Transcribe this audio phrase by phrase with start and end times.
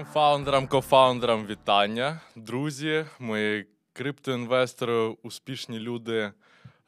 [0.00, 6.32] Всім фаундерам, кофаундерам вітання, друзі, мої криптоінвестори, успішні люди.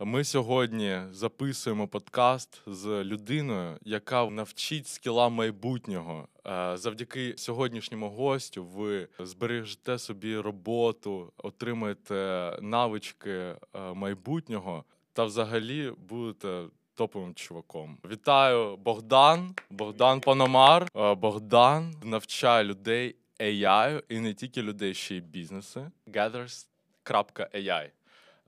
[0.01, 6.29] Ми сьогодні записуємо подкаст з людиною, яка навчить скілам майбутнього.
[6.47, 13.57] Е, Завдяки сьогоднішньому гостю ви збережете собі роботу, отримаєте навички е,
[13.95, 16.63] майбутнього та взагалі будете
[16.95, 17.99] топовим чуваком.
[18.11, 20.87] Вітаю Богдан, Богдан Пономар.
[20.97, 25.91] Е, Богдан навчає людей AI, і не тільки людей, ще й бізнеси.
[26.07, 27.89] Gathers.ai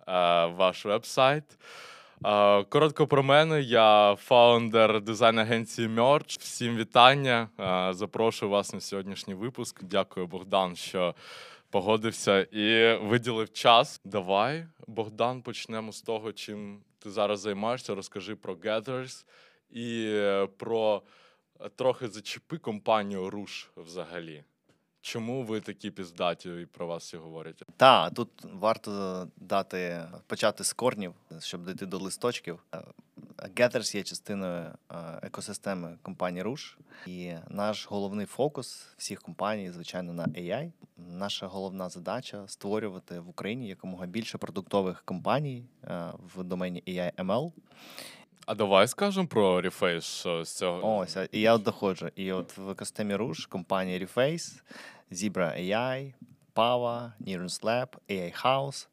[0.08, 1.44] е, ваш вебсайт.
[2.26, 3.60] Е, Коротко про мене.
[3.60, 6.40] Я фаундер дизайн-агенції Merch.
[6.40, 7.48] Всім вітання.
[7.90, 9.84] Запрошую вас на сьогоднішній випуск.
[9.84, 11.14] Дякую, Богдан, що
[11.74, 14.00] погодився і виділив час.
[14.04, 17.94] Давай, Богдан, почнемо з того, чим ти зараз займаєшся.
[17.94, 19.24] Розкажи про Gathers
[19.70, 21.02] і е, про
[21.60, 24.44] е, трохи зачепи компанію Руш взагалі.
[25.04, 27.62] Чому ви такі піздаті і про вас всі говорять?
[27.76, 32.58] Так, тут варто дати почати з корнів, щоб дійти до листочків.
[32.74, 32.82] Е,
[33.56, 36.76] Gathers є частиною е, екосистеми компанії Rush.
[37.06, 40.72] І наш головний фокус всіх компаній, звичайно, на AI.
[40.96, 47.52] Наша головна задача створювати в Україні якомога більше продуктових компаній е, в домені AI ML.
[48.46, 50.96] А давай скажемо про Reface, з цього.
[50.96, 52.10] Ось, і я от доходжу.
[52.16, 54.60] І от в екосистемі Rush компанії Reface,
[55.12, 56.14] Zebra AI,
[56.54, 58.88] Pava, Neurons Lab, AI House,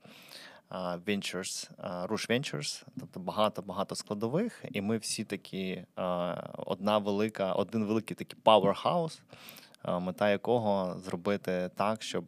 [1.05, 1.69] Ventures,
[2.07, 5.83] Rush Ventures, тобто багато-багато складових, і ми всі такі
[6.65, 9.19] одна велика, один великий такий powerhouse,
[9.99, 12.25] мета якого зробити так, щоб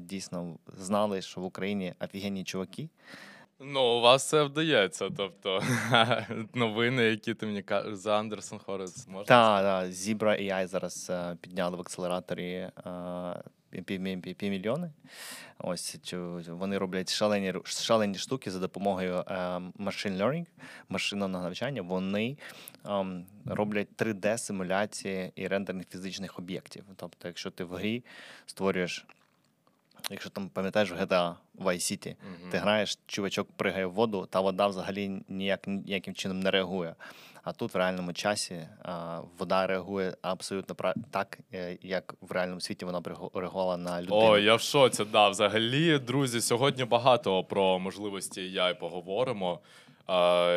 [0.00, 2.88] дійсно знали, що в Україні офігенні чуваки.
[3.66, 5.08] Ну, у вас це вдається.
[5.16, 5.62] Тобто
[6.54, 9.24] новини, які ти мені кажеш, за Андерсон Хорес можна?
[9.24, 12.70] Так, так, Zibra AI зараз е, підняли в акселераторі е,
[13.70, 14.90] пів- пів- пів- півмільйони.
[15.58, 15.98] Ось
[16.48, 19.34] вони роблять шалені шалені штуки за допомогою е,
[19.78, 20.46] machine learning,
[20.88, 21.82] машинного навчання.
[21.82, 22.36] Вони
[22.88, 26.84] ем, роблять 3D-симуляції і рендерних фізичних об'єктів.
[26.96, 28.04] Тобто, якщо ти в грі
[28.46, 29.06] створюєш.
[30.10, 32.50] Якщо там пам'ятаєш в GTA Vice City, Мгм.
[32.50, 36.94] ти граєш, чувачок пригає в воду, та вода взагалі ніяк, ніяким чином не реагує.
[37.42, 42.60] А тут в реальному часі а, вода реагує абсолютно пра- так, е, як в реальному
[42.60, 43.02] світі вона
[43.34, 44.16] реагувала на людину.
[44.20, 45.28] О, я в шоці, да.
[45.28, 49.60] Взагалі, друзі, сьогодні багато про можливості AI поговоримо.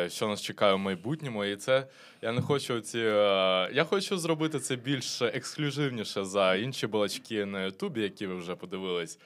[0.08, 1.86] Що нас чекає в майбутньому, і це
[2.22, 2.98] я не хочу ці.
[2.98, 8.54] е, Я хочу зробити це більш ексклюзивніше за інші балачки на Ютубі, які ви вже
[8.54, 9.18] подивились.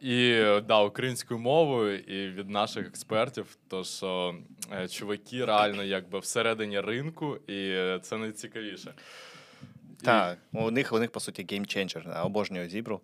[0.00, 0.34] І
[0.68, 3.56] да, українською мовою і від наших експертів.
[3.68, 4.34] То що
[4.72, 8.94] е, чуваки реально якби всередині ринку, і це найцікавіше.
[10.02, 12.16] І- Так, у них, у них, по суті, геймченджер.
[12.24, 13.00] Обожнюю зібру.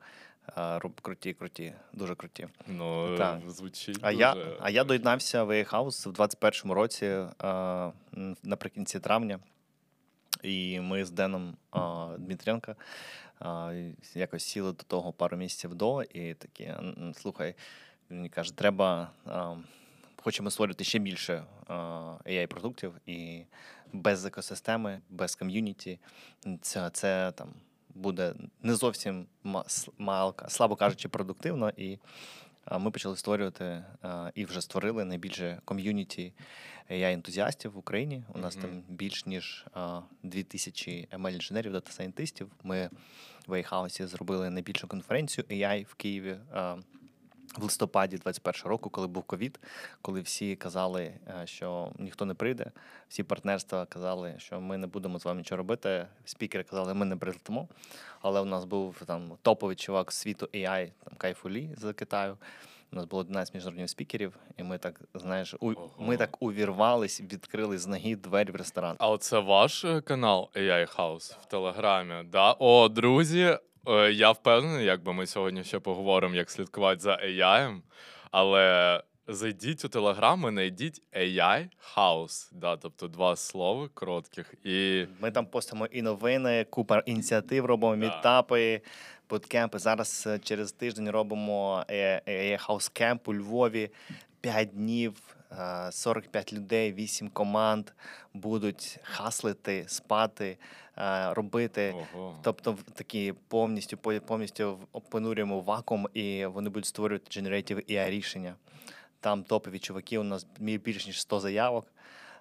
[0.56, 2.48] Роб- Круті, круті, дуже круті.
[2.66, 3.40] Ну, Так.
[3.50, 3.98] звучить.
[4.02, 4.20] А дуже...
[4.22, 7.06] я, а я доєднався в A-House в 21-му році
[7.38, 7.90] а,
[8.42, 9.38] наприкінці травня.
[10.42, 12.76] І ми з Деном а, Дмитренко
[13.40, 13.72] а,
[14.14, 17.54] якось сіли до того пару місяців до, і такі, «М, м, слухай,
[18.10, 19.10] він мені каже, треба.
[20.22, 21.44] Хочемо створити ще більше
[22.24, 23.42] AI-продуктів, і
[23.92, 25.98] без екосистеми, без ком'юніті,
[26.60, 27.48] це, це там
[27.96, 29.64] буде не зовсім ма-
[29.98, 31.70] малка, слабо кажучи, продуктивно.
[31.76, 31.98] І
[32.78, 33.84] ми почали створювати
[34.34, 36.32] і вже створили найбільше ком'юніті
[36.90, 38.22] AI-ентузіастів в Україні.
[38.34, 38.64] У нас Мгм.
[38.66, 42.50] там більш ніж а, 2000 ML-інженерів, дата-сайентистів.
[42.62, 42.90] Ми
[43.46, 46.36] в A-House зробили найбільшу конференцію AI в Києві.
[47.56, 49.60] В листопаді 21 року, коли був ковід,
[50.02, 51.12] коли всі казали,
[51.42, 52.70] е, що ніхто не прийде,
[53.08, 56.06] всі партнерства казали, що ми не будемо з вами нічого робити.
[56.24, 57.68] Спікери казали, ми не прилетимо.
[58.20, 62.36] Але у нас був там топовий чувак світу AI, там Кайфулі з Китаю.
[62.92, 65.90] У нас було 11 міжнародних спікерів, і ми так, знаєш, у, Ого.
[65.98, 68.96] ми так увірвались, відкрили з ноги двері в ресторан.
[68.98, 72.28] А оце ваш е, канал AI House в Телеграмі.
[72.32, 72.56] Да?
[72.58, 73.58] О, друзі,
[74.12, 77.80] я впевнений, якби ми сьогодні ще поговоримо, як слідкувати за AI,
[78.30, 82.48] але зайдіть у Телеграм і знайдіть AI House.
[82.52, 82.76] Да?
[82.76, 84.54] Тобто два слова коротких.
[84.64, 88.16] І Ми там постимо і новини, купа ініціатив робимо, Да.
[88.16, 88.80] мітапи,
[89.30, 89.78] буткемпи.
[89.78, 93.90] Зараз е, через тиждень робимо е, е, House Camp у Львові.
[94.40, 95.35] 5 днів, е,
[95.90, 97.90] 45 людей, 8 команд
[98.34, 100.58] будуть хаслити, спати,
[100.98, 101.94] е, робити.
[102.14, 102.38] ого.
[102.42, 104.78] Тобто такі повністю по- повністю
[105.10, 108.54] понурюємо вакуум, і вони будуть створювати generative AI рішення.
[109.20, 110.18] Там топові чуваки.
[110.18, 111.86] У нас більш ніж 100 заявок.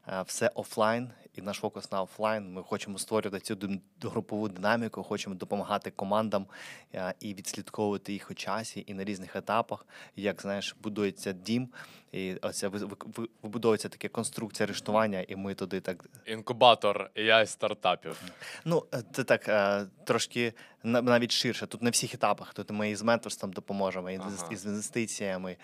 [0.08, 2.54] Е, все офлайн, і наш фокус на офлайн.
[2.54, 3.70] Ми хочемо створювати цю
[4.02, 6.46] групову динаміку, хочемо допомагати командам
[6.94, 9.86] е, і відслідковувати їх у часі і на різних етапах.
[10.16, 11.70] Як знаєш, будується дім,
[12.12, 17.46] і оця ви- ви- ви- вибудовується така конструкція арештування, і ми туди так Інкубатор AI
[17.46, 18.22] стартапів.
[18.66, 19.50] Ну, е, це так
[20.04, 20.54] трошки
[20.84, 21.68] на- навіть ширше.
[21.68, 22.54] Тут на всіх етапах.
[22.54, 24.56] Тут ми і з менторством допоможемо, і, Ага.
[24.56, 25.58] з інвестиціями,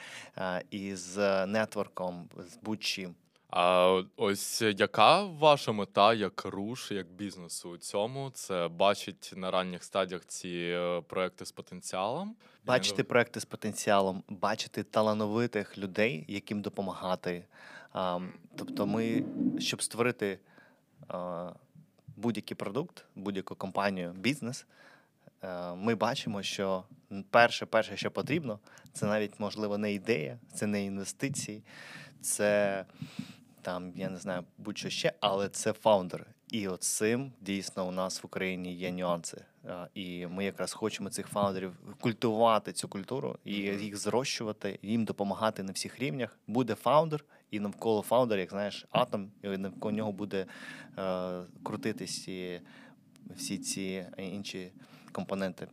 [0.72, 3.16] і з нетворком, з будь-чим.
[3.52, 8.32] А ось яка ваша мета як руш, як бізнесу у цьому?
[8.34, 12.36] Це бачить на ранніх стадіях ці е, проекти з потенціалом?
[12.66, 17.46] Бачити проекти з потенціалом, бачити талановитих людей, яким допомагати.
[17.94, 18.20] А,
[18.56, 19.24] Тобто, ми,
[19.60, 20.40] щоб створити
[21.08, 21.52] а,
[22.18, 24.66] будь-який продукт, будь-яку компанію, бізнес,
[25.44, 26.84] е, ми бачимо, що
[27.30, 28.60] перше, перше, що потрібно,
[28.94, 31.64] це навіть можливо не ідея, це не інвестиції,
[32.22, 32.86] це
[33.62, 36.26] там, я не знаю, будь-що ще, але це фаундер.
[36.52, 39.46] І от цим дійсно у нас в Україні є нюанси.
[39.66, 45.64] Е, І ми якраз хочемо цих фаундерів культивувати цю культуру і їх зрощувати, їм допомагати
[45.64, 46.40] на всіх рівнях.
[46.48, 50.46] Буде фаундер, і навколо фаундера, як знаєш, атом, і навколо нього буде
[50.98, 52.62] е, крутитись і
[53.36, 54.72] всі ці інші
[55.12, 55.68] компоненти.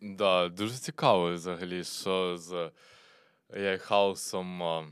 [0.00, 2.70] Да, дуже цікаво взагалі, що з
[3.50, 4.84] AI хаусом а,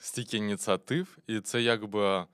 [0.00, 2.26] стільки ініціатив, і це якби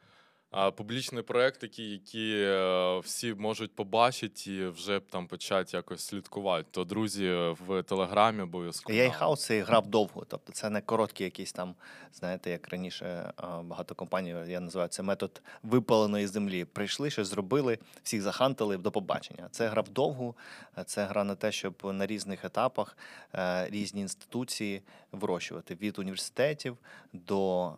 [0.76, 6.66] публічний проект, такий, який е, всі можуть побачити і вже там почати якось слідкувати.
[6.70, 7.30] То друзі
[7.66, 8.98] в телеграмі обов'язково.
[8.98, 11.74] House це гра вдовго, тобто це не короткі якісь там,
[12.12, 13.32] знаєте, як раніше е,
[13.62, 16.64] багато компаній, я називаю це метод випаленої землі.
[16.64, 19.48] Прийшли, щось зробили, всіх захантили до побачення.
[19.50, 20.36] Це гра вдовгу,
[20.78, 22.96] е, це гра на те, щоб на різних етапах
[23.34, 24.82] е, різні інституції
[25.14, 26.78] вирощувати від університетів
[27.12, 27.72] до е,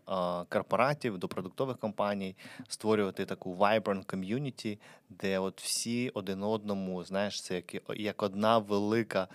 [0.48, 2.36] корпоратів, до продуктових компаній,
[2.68, 4.78] створювати таку vibrant community,
[5.10, 9.28] де от всі один одному, знаєш, це як, як одна велика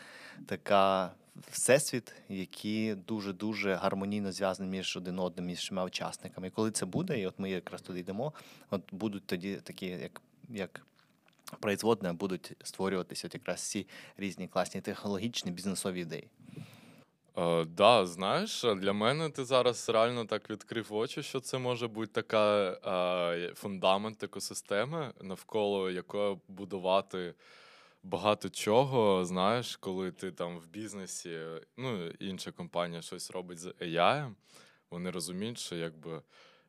[0.46, 1.12] така
[1.52, 6.48] всесвіт, які дуже дуже гармонійно зв'язані між один одним, між всіма учасниками.
[6.48, 8.34] І коли це буде, і от ми якраз туди йдемо,
[8.70, 10.22] от будуть тоді такі, як.
[10.50, 10.86] як
[11.60, 13.88] Производне будуть створюватися от якраз ці
[14.18, 16.28] різні класні технологічні бізнесові ідеї.
[17.38, 22.12] Е, да, знаєш, для мене ти зараз реально так відкрив очі, що це може бути
[22.12, 22.72] така
[23.34, 27.34] е, фундамент екосистеми, навколо якої будувати
[28.04, 29.26] багато чого.
[29.26, 31.40] Знаєш, коли ти там в бізнесі,
[31.78, 34.34] ну, інша компанія щось робить з AI,
[34.92, 36.22] вони розуміють, що якби.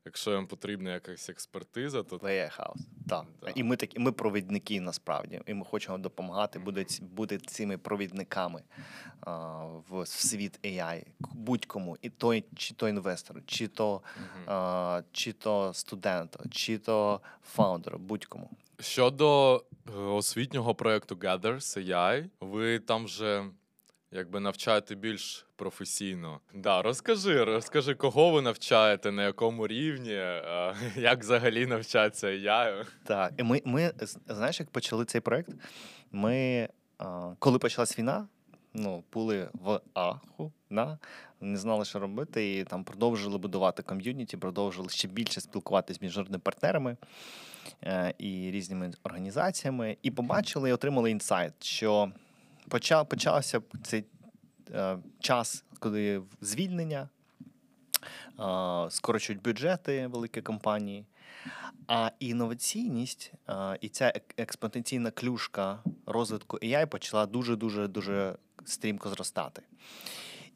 [0.04, 2.80] Якщо їм потрібна якась експертиза, то AI House.
[3.08, 3.24] Так.
[3.42, 3.52] Да.
[3.54, 5.40] І ми такі, ми провідники насправді.
[5.46, 8.62] І ми хочемо допомагати, бути, бути цими провідниками
[9.20, 11.04] а, в, світ AI.
[11.20, 11.96] Будь-кому.
[12.02, 14.02] І той, чи то інвестор, чи то,
[14.46, 18.50] а, чи то студент, чи то фаундер, будь-кому.
[18.80, 19.56] Щодо
[19.88, 23.44] е, освітнього проєкту Gathers AI, ви там вже
[24.12, 26.40] якби навчаєте більш професійно.
[26.54, 30.10] Да, розкажи, розкажи, кого ви навчаєте, на якому рівні,
[30.96, 32.86] як взагалі навчатися AI.
[33.04, 33.92] Так, і ми, ми
[34.28, 35.50] знаєш, як почали цей проект?
[36.12, 36.68] Ми,
[37.38, 38.28] коли почалась війна,
[38.74, 40.98] ну, були в аху, да?
[41.42, 46.40] не знали, що робити, і там продовжили будувати ком'юніті, продовжили ще більше спілкуватися з міжнародними
[46.40, 46.96] партнерами
[47.84, 52.12] е, і різними організаціями, і побачили і отримали інсайт, що
[52.72, 54.04] почав, почався цей
[54.70, 57.08] е, час, коли звільнення,
[58.40, 61.06] е, скорочують бюджети великі компанії.
[61.86, 69.08] А інноваційність а, і ця ек- експоненційна клюшка розвитку AI почала дуже дуже дуже стрімко
[69.08, 69.62] зростати.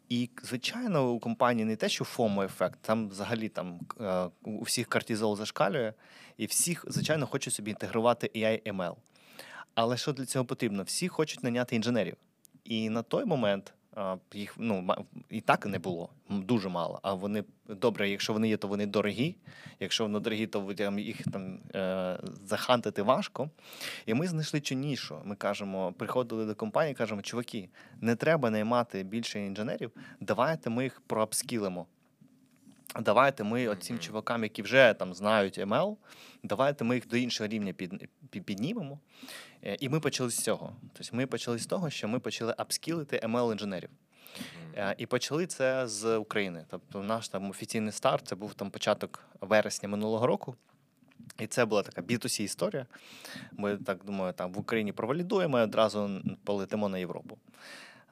[0.09, 4.89] І, звичайно, у компанії не те, що FOMO ефект, там взагалі там е, у всіх
[4.89, 5.93] кортизол зашкалює,
[6.37, 8.95] і всіх, звичайно, хочуть собі інтегрувати AI ML.
[9.77, 10.83] Але що для цього потрібно?
[10.83, 12.17] Всі хочуть наняти інженерів.
[12.65, 13.75] І на той момент
[14.35, 14.89] їх ну,
[15.31, 17.01] і так не було, дуже мало.
[17.03, 19.37] А вони добре, якщо вони є, то вони дорогі.
[19.81, 23.51] Якщо вони дорогі, то їх там е, захантити важко.
[24.07, 25.19] І ми знайшли цю нішу.
[25.25, 27.69] Ми кажемо, приходили до компанії, кажемо, чуваки,
[28.01, 29.91] не треба наймати більше інженерів,
[30.21, 31.87] давайте ми їх проапскілимо.
[33.01, 35.97] Давайте ми цим чувакам, які вже там знають ML,
[36.43, 38.09] давайте ми їх до іншого рівня під-
[38.41, 38.99] піднімемо.
[39.65, 40.77] Е, І ми почали з цього.
[40.93, 43.89] Тобто ми почали з того, що ми почали апскілити ML-інженерів.
[44.77, 46.65] Е, І почали це з України.
[46.71, 50.57] Тобто, наш там офіційний старт це був там початок вересня минулого року.
[51.39, 52.87] І це була така B2C історія.
[53.53, 56.11] Ми так думаю, там в Україні провалідуємо і одразу
[56.45, 57.39] полетимо на Європу.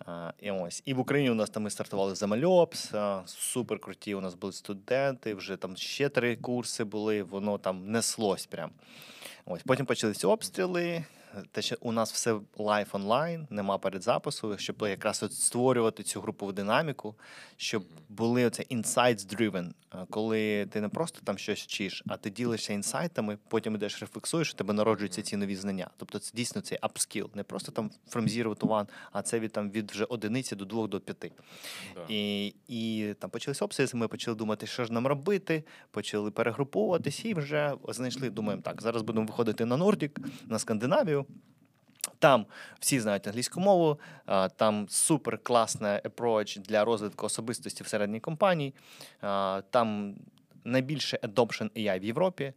[0.07, 2.93] А, І ось і в Україні у нас там ми стартували за MLOps,
[3.27, 4.15] супер круті.
[4.15, 5.35] У нас були студенти.
[5.35, 7.23] Вже там ще три курси були.
[7.23, 8.71] Воно там неслось прям.
[9.47, 11.05] Ось потім почалися обстріли.
[11.53, 16.53] Те, що у нас все live онлайн, нема передзапису, щоб якраз от створювати цю групову
[16.53, 17.15] динаміку,
[17.57, 19.71] щоб були оце insights driven,
[20.11, 24.57] коли ти не просто там щось вчиш, а ти ділишся інсайтами, потім ідеш рефлексуєш, у
[24.57, 25.91] тебе народжуються ці нові знання.
[25.97, 29.53] Тобто це дійсно цей апскіл, не просто там from zero to one, а це від
[29.53, 31.33] там від вже одиниці до двох до п'яти.
[31.95, 32.01] Да.
[32.09, 37.35] І, і там почалися обстріли, ми почали думати, що ж нам робити, почали перегруповуватись і
[37.35, 41.24] вже знайшли, думаємо, так, зараз будемо виходити на Нордік, на Скандинавію.
[42.19, 42.47] Там
[42.81, 44.01] всі знають англійську мову,
[44.57, 48.75] там супер класний approach для розвитку особистості всередині компаній.
[49.71, 50.17] Там
[50.65, 52.53] найбільше adoption AI в Європі,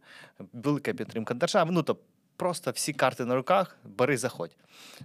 [0.52, 1.70] велика підтримка держави.
[1.72, 2.04] Ну, тобто
[2.36, 4.56] просто всі карти на руках, бери, заходь.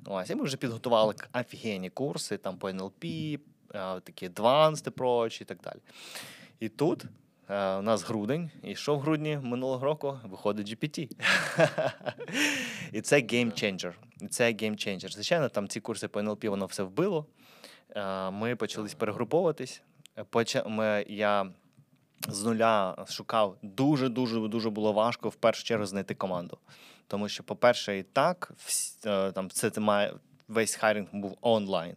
[0.05, 3.39] Ось, і ми вже підготували офігенні курси там по NLP,
[4.03, 5.79] такі advanced approach і так далі.
[6.59, 7.05] І тут
[7.49, 11.09] у нас грудень, і що в грудні минулого року виходить GPT.
[12.91, 13.19] і це.
[14.21, 15.11] І це changer.
[15.11, 17.25] Звичайно, там ці курси по NLP воно все вбило.
[17.95, 19.81] Е, Ми почались перегруповуватись.
[21.07, 21.51] Я
[22.27, 26.57] з нуля шукав дуже дуже дуже було важко в першу чергу знайти команду.
[27.07, 28.51] Тому що, по-перше, і так
[29.05, 30.13] е, там це має
[30.47, 31.95] весь хайринг був онлайн.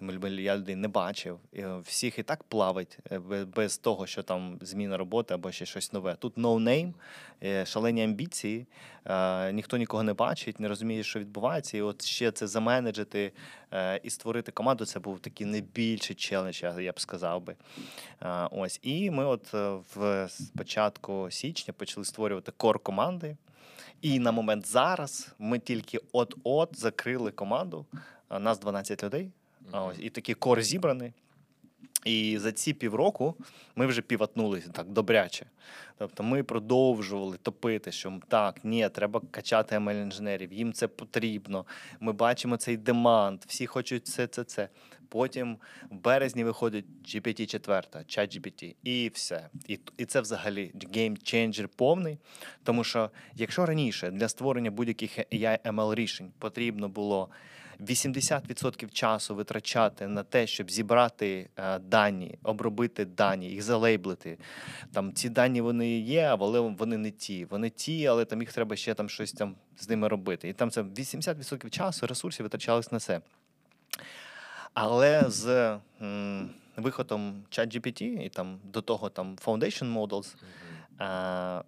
[0.00, 1.38] І Я людей не бачив.
[1.56, 3.18] Е, всіх і так плавить е,
[3.56, 6.14] без того, що там зміна роботи або ще щось нове.
[6.14, 6.94] Тут no
[7.42, 8.66] е, шалені амбіції,
[9.52, 11.78] ніхто нікого не бачить, не розуміє, що відбувається.
[11.78, 13.32] І от ще це заменеджити
[14.02, 14.84] і створити команду.
[14.84, 17.56] Це був такий найбільший челендж, я, б сказав би.
[18.50, 18.80] Ось.
[18.82, 19.52] І ми, от
[19.94, 23.36] в початку січня, почали створювати кор команди.
[24.02, 27.86] І на момент зараз ми тільки от-от закрили команду.
[28.30, 29.30] Нас 12 людей.
[29.70, 31.12] А ось, і такий кор зібраний.
[32.04, 33.34] І за ці півроку
[33.76, 35.46] ми вже піватнулися так добряче.
[35.98, 41.66] Тобто ми продовжували топити, що так, ні, треба качати ml інженерів їм це потрібно.
[42.00, 44.68] Ми бачимо цей демант, всі хочуть це, це, це.
[45.08, 45.58] Потім
[45.90, 49.48] в березні виходить GPT-4, чат GPT, і все.
[49.68, 52.18] І, і це взагалі геймченджер повний.
[52.64, 57.28] Тому що якщо раніше для створення будь-яких AI ML рішень потрібно було
[57.80, 64.38] 80% часу витрачати на те, щоб зібрати е, дані, обробити дані, їх залейблити.
[64.92, 67.44] Там ці дані вони є, але вони не ті.
[67.44, 70.48] Вони ті, але там їх треба ще там щось там з ними робити.
[70.48, 73.20] І там це 80% часу, ресурсів витрачались на це.
[74.74, 80.34] Але з м, виходом ChatGPT і там до того там Foundation Models,
[80.98, 81.62] А,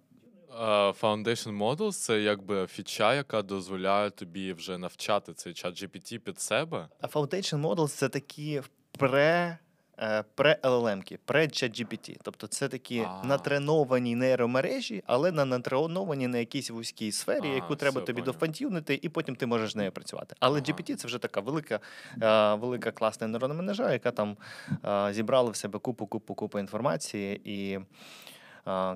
[1.01, 6.87] Foundation Models це якби фіча, яка дозволяє тобі вже навчати цей чат GPT під себе.
[7.01, 8.61] А Foundation Models це такі
[8.91, 9.57] пре.
[9.99, 12.15] е, Пре-LLM-ки, пре-ChatGPT.
[12.23, 13.21] Тобто це такі А.
[13.25, 18.33] натреновані нейромережі, але на натреновані на якійсь вузькій сфері, А, яку треба все, тобі поняв.
[18.35, 20.35] дофантюнити, і потім ти можеш з нею працювати.
[20.39, 20.65] Але Ага.
[20.67, 21.79] GPT це вже така велика,
[22.21, 24.37] е, велика класна нейронна мережа, яка там
[24.85, 27.79] е, зібрала в себе купу, купу, купу інформації і.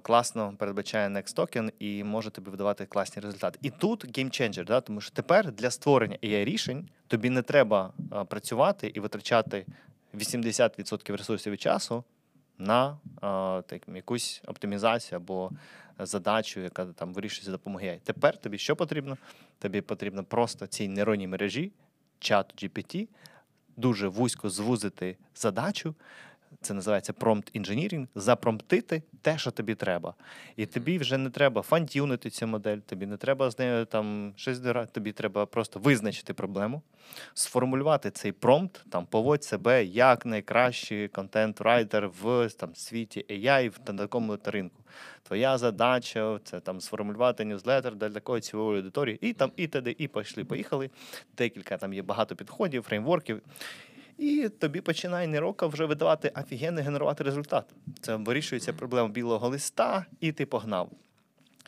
[0.01, 3.59] Класно передбачає Next Token і може тобі видавати класні результати.
[3.61, 4.81] І тут геймченджер, да?
[4.81, 7.93] тому що тепер для створення AI рішень тобі не треба
[8.27, 9.65] працювати і витрачати
[10.13, 12.03] 80% ресурсів і часу
[12.57, 12.97] на
[13.65, 15.51] так, якусь оптимізацію або
[15.99, 19.17] задачу, яка там вирішується за допомогою Тепер тобі що потрібно?
[19.59, 21.71] Тобі потрібно просто цій нейронній мережі,
[22.19, 23.07] чат GPT,
[23.77, 25.95] дуже вузько звузити задачу.
[26.61, 30.13] Це називається prompt engineering, запромптити те, що тобі треба.
[30.55, 34.59] І тобі вже не треба фантюнити цю модель, тобі не треба з нею там щось
[34.59, 36.81] дирати, тобі треба просто визначити проблему,
[37.33, 44.37] сформулювати цей промпт, там поводь себе як найкращий контент-райтер в там, світі AI в такому
[44.45, 44.83] ринку.
[45.23, 49.95] Твоя задача це там сформулювати ньюзлетер для такої цілої аудиторії, і там, і т.д.
[49.97, 50.89] і пішли, поїхали.
[51.37, 53.41] Декілька там є багато підходів, фреймворків.
[54.17, 57.65] І тобі починає нейрока вже видавати офігенно генерувати результат.
[58.01, 60.89] Це вирішується проблема білого листа, і ти погнав.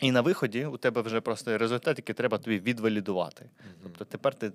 [0.00, 3.50] І на виході у тебе вже просто результат, який треба тобі відвалідувати.
[3.82, 4.52] Тобто тепер ти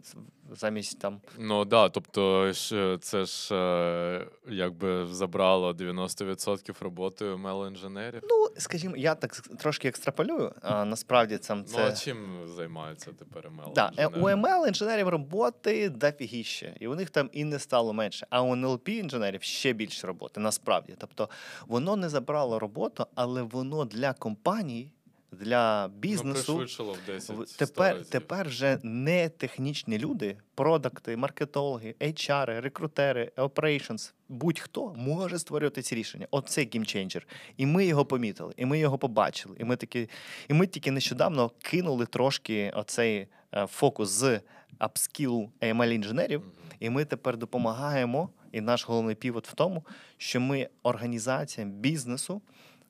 [0.51, 2.53] замість там Ну да, тобто
[3.01, 8.21] це ж е, якби забрало 90% роботи ml інженерів.
[8.29, 10.53] Ну, скажімо, я так трошки екстраполюю.
[10.61, 11.55] А насправді це.
[11.55, 13.73] Ну а чим займаються тепер ML?
[13.73, 18.27] Да, е, у ML інженерів роботи дофігіще, і у них там і не стало менше.
[18.29, 20.95] А у NLP інженерів ще більше роботи, насправді.
[20.97, 21.29] Тобто
[21.67, 24.91] воно не забрало роботу, але воно для компаній
[25.31, 26.55] для Ну, бізнесу.
[26.55, 34.93] пришвидшило в 10 Тепер, тепер вже не технічні люди, продакти, маркетологи, HR, рекрутери, operations, будь-хто
[34.97, 36.27] може створювати ці рішення.
[36.31, 37.27] Оце геймченджер.
[37.57, 39.55] І ми його помітили, і ми його побачили.
[39.59, 40.09] І ми такі,
[40.47, 44.41] і ми тільки нещодавно кинули трошки оцей е, фокус з
[44.77, 46.43] апскілу aml інженерів
[46.79, 48.29] і ми тепер допомагаємо.
[48.51, 49.85] І наш головний півот в тому,
[50.17, 52.41] що ми організаціям бізнесу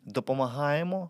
[0.06, 1.10] допомагаємо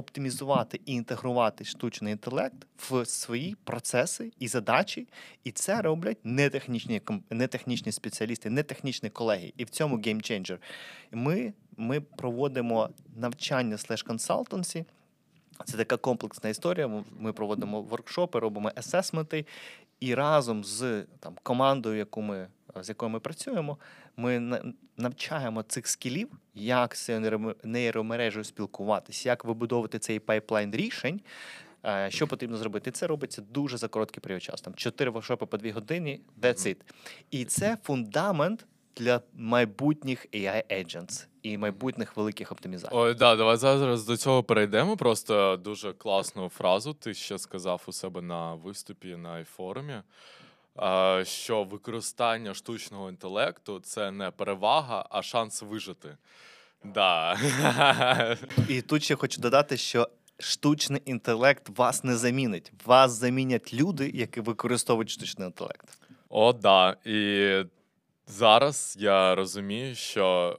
[0.00, 5.08] оптимізувати і інтегрувати штучний інтелект в свої процеси і задачі,
[5.44, 9.52] і це роблять не технічні ком- спеціалісти, не технічні колеги.
[9.56, 10.58] І в цьому геймченджер.
[11.12, 14.84] Ми, ми проводимо навчання слеш консалтенсі.
[15.64, 17.04] Це така комплексна історія.
[17.18, 19.46] Ми проводимо воркшопи, робимо есесменти,
[20.00, 22.48] і разом з там, командою, яку ми,
[22.82, 23.78] з якою ми працюємо,
[24.16, 24.60] ми
[24.96, 27.10] навчаємо цих скілів, як з
[27.64, 31.20] нейромережею спілкуватися, як вибудовувати цей пайплайн рішень.
[31.86, 32.90] Е, Що потрібно зробити?
[32.90, 34.64] Це робиться дуже за короткий період часу.
[34.64, 36.76] Там 4 воркшопи по 2 години, that's it.
[37.30, 42.94] І це фундамент для майбутніх AI agents і майбутніх великих оптимізацій.
[42.96, 44.96] Ой, да, давай зараз до цього перейдемо.
[44.96, 50.02] Просто дуже класну фразу ти ще сказав у себе на виступі на а,
[51.22, 56.16] що використання штучного інтелекту це не перевага, а шанс вижити.
[56.84, 57.36] Да.
[58.68, 60.08] І тут ще хочу додати, що
[60.38, 62.72] штучний інтелект вас не замінить.
[62.84, 65.98] Вас замінять люди, які використовують штучний інтелект.
[66.28, 66.96] О, да.
[67.04, 67.64] І
[68.26, 70.58] зараз я розумію, що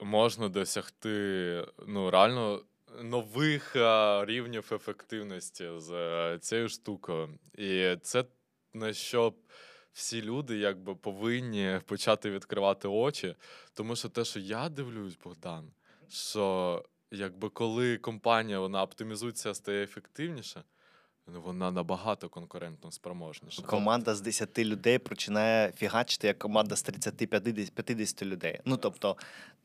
[0.00, 2.62] можна досягти ну, реально
[3.02, 7.28] нових е, рівнів ефективності з е, цією штукою.
[7.58, 8.24] І це
[8.78, 9.34] на що
[9.92, 13.34] всі люди якби повинні почати відкривати очі.
[13.74, 15.70] Тому що те, що я дивлюсь, Богдан,
[16.08, 20.62] що якби коли компанія вона оптимізується, стає ефективніше,
[21.26, 23.62] ну, вона набагато конкурентно спроможніша.
[23.62, 28.60] Команда з 10 людей починає фігачити як команда з 30-50 людей.
[28.64, 29.16] Ну тобто,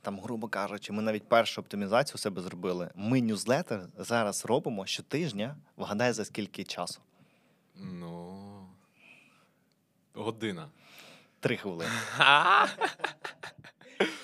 [0.02, 2.90] там, грубо кажучи, ми навіть першу оптимізацію у себе зробили.
[2.96, 5.56] Ми ньюзлетер зараз робимо щотижня.
[5.78, 7.02] Вгадай за скільки часу?
[7.76, 8.43] Ну.
[10.14, 10.70] Година.
[11.40, 11.92] Три хвилини.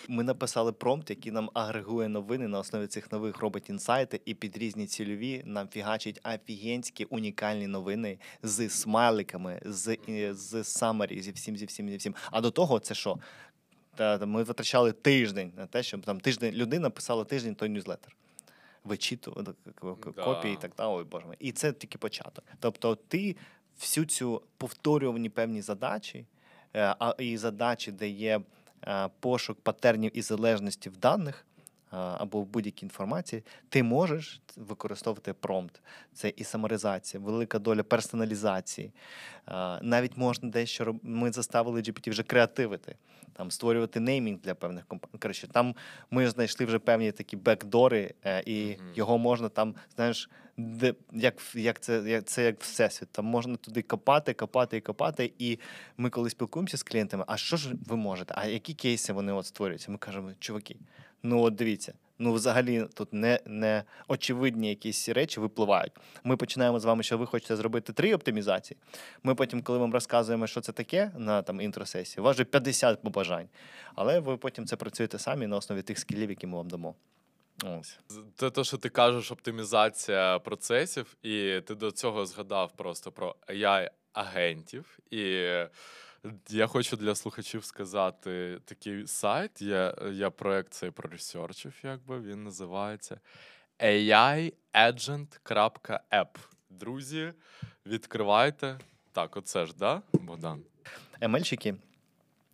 [0.07, 4.57] Ми написали промпт, який нам агрегує новини на основі цих нових робить інсайти, і під
[4.57, 9.97] різні цільові нам фігачить офігенські унікальні новини з смайликами, з,
[10.31, 12.15] з summary, зі всім, зі всім, зі всім.
[12.31, 13.17] А до того, це що?
[13.95, 18.15] Та, ми витрачали тиждень на те, щоб там тиждень людина писала тиждень той ньюзлетер.
[18.83, 20.23] Вичитували Да.
[20.23, 20.87] копії і так далі.
[20.89, 21.35] Ой, боже мій.
[21.39, 22.45] І це тільки початок.
[22.59, 23.35] Тобто, ти
[23.79, 26.25] всю цю повторювані певні задачі,
[26.73, 28.41] е, а і задачі, де є
[28.87, 31.45] е, пошук патернів і залежності в даних
[31.91, 35.81] або в будь-якій інформації, ти можеш використовувати промпт.
[36.13, 38.91] Це і саморизація, велика доля персоналізації.
[39.81, 40.99] Навіть можна дещо роб...
[41.03, 42.95] Ми заставили GPT вже креативити,
[43.33, 45.19] там створювати неймінг для певних компаній.
[45.19, 45.75] Коротше, там
[46.11, 48.91] ми знайшли вже певні такі бекдори, е, і Мгм.
[48.95, 53.09] його можна там, знаєш, де як, як це як це як всесвіт.
[53.11, 55.33] Там можна туди копати, копати і копати.
[55.39, 55.59] І
[55.97, 58.33] ми коли спілкуємося з клієнтами, а що ж ви можете?
[58.37, 59.91] А які кейси вони от створюються?
[59.91, 60.75] Ми кажемо, чуваки,
[61.23, 61.93] ну от дивіться.
[62.21, 65.91] Ну, взагалі, тут не, не очевидні якісь речі випливають.
[66.23, 68.77] Ми починаємо з вами, що ви хочете зробити три оптимізації.
[69.23, 73.01] Ми потім, коли вам розказуємо, що це таке на там інтросесії, у вас вже 50
[73.01, 73.47] побажань.
[73.95, 76.95] Але ви потім це працюєте самі на основі тих скілів, які ми вам дамо.
[77.63, 77.99] Ось.
[78.35, 84.83] Це те, що ти кажеш, оптимізація процесів, і ти до цього згадав просто про AI-агентів.
[85.11, 85.49] І
[86.49, 89.61] я хочу для слухачів сказати такий сайт.
[89.61, 93.19] Я, я проект цей проресерчив, якби він називається
[93.79, 95.27] aiagent.app.
[96.69, 97.33] Друзі,
[97.85, 98.79] відкривайте.
[99.11, 100.63] Так, оце ж, да, Богдан?
[101.21, 101.75] ML-щики,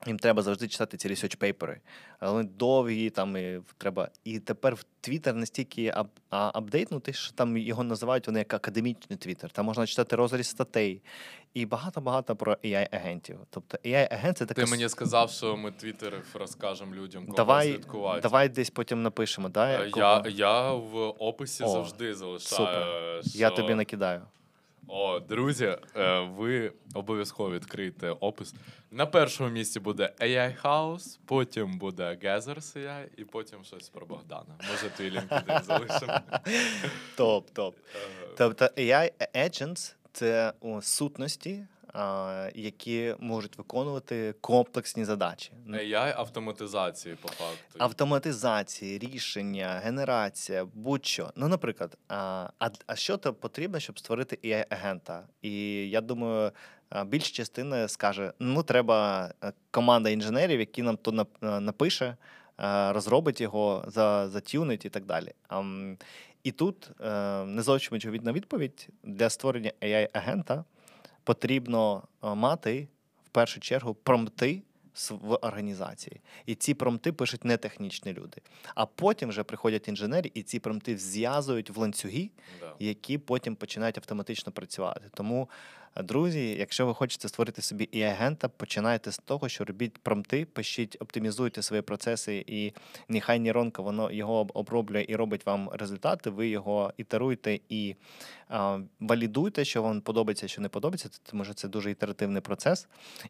[0.05, 1.79] їм треба завжди читати ці research пейпери.
[2.21, 4.09] Вони довгі, там і треба.
[4.23, 9.19] І тепер в Twitter настільки ап, а, апдейтнутий, що там його називають вони як академічний
[9.19, 9.49] Twitter.
[9.51, 11.01] Там можна читати розріз статей
[11.53, 13.35] і багато-багато про AI-агентів.
[13.49, 14.63] Тобто AI-агент це така.
[14.63, 18.21] Ти мені сказав, що ми твіттерів розкажемо людям, кого давай, слідкувати.
[18.21, 19.49] давай десь потім напишемо.
[19.49, 20.05] Да, Е, кого?
[20.05, 22.57] Я, я в описі О, завжди залишаю.
[23.23, 23.37] супер.
[23.37, 24.21] Я тобі накидаю.
[24.87, 28.53] О, друзі, е, ви обов'язково відкриєте опис.
[28.91, 34.55] На першому місці буде AI House, потім буде Gathers AI, і потім щось про Богдана.
[34.71, 36.19] Може, твій LinkedIn залишимо.
[37.17, 37.75] Топ, топ.
[37.95, 41.67] Е, Тобто AI agents— це у сутності
[42.55, 45.51] які можуть виконувати комплексні задачі.
[45.69, 47.77] AI автоматизації по факту.
[47.77, 51.31] Автоматизації, рішення, генерація, будь-що.
[51.35, 52.49] Ну, наприклад, а,
[52.87, 55.21] а, що то потрібно, щоб створити AI-агента?
[55.41, 55.51] І
[55.89, 56.51] я думаю,
[57.05, 63.41] більша частина скаже: ну, треба е, команда інженерів, які нам то е, напише, е, розробить
[63.41, 63.83] його,
[64.27, 65.31] затюнить і так далі.
[66.43, 70.63] І тут, е, не зовсім очевидна відповідь для створення AI-агента
[71.25, 72.87] потрібно е, мати
[73.25, 74.61] в першу чергу промти
[75.09, 76.21] в організації.
[76.45, 78.41] І ці промти пишуть не технічні люди.
[78.75, 82.73] А потім вже приходять інженери, і ці промти зв'язують в ланцюги, Да.
[82.79, 85.01] які потім починають автоматично працювати.
[85.13, 85.49] Тому,
[86.03, 90.97] друзі, якщо ви хочете створити собі і агента, починайте з того, що робіть промпти, пишіть,
[90.99, 92.73] оптимізуйте свої процеси, і
[93.09, 96.29] нехай нейронка воно його оброблює і робить вам результати.
[96.29, 97.95] Ви його ітеруйте і
[98.49, 102.87] а, валідуйте, що вам подобається, що не подобається, тому що це дуже ітеративний процес.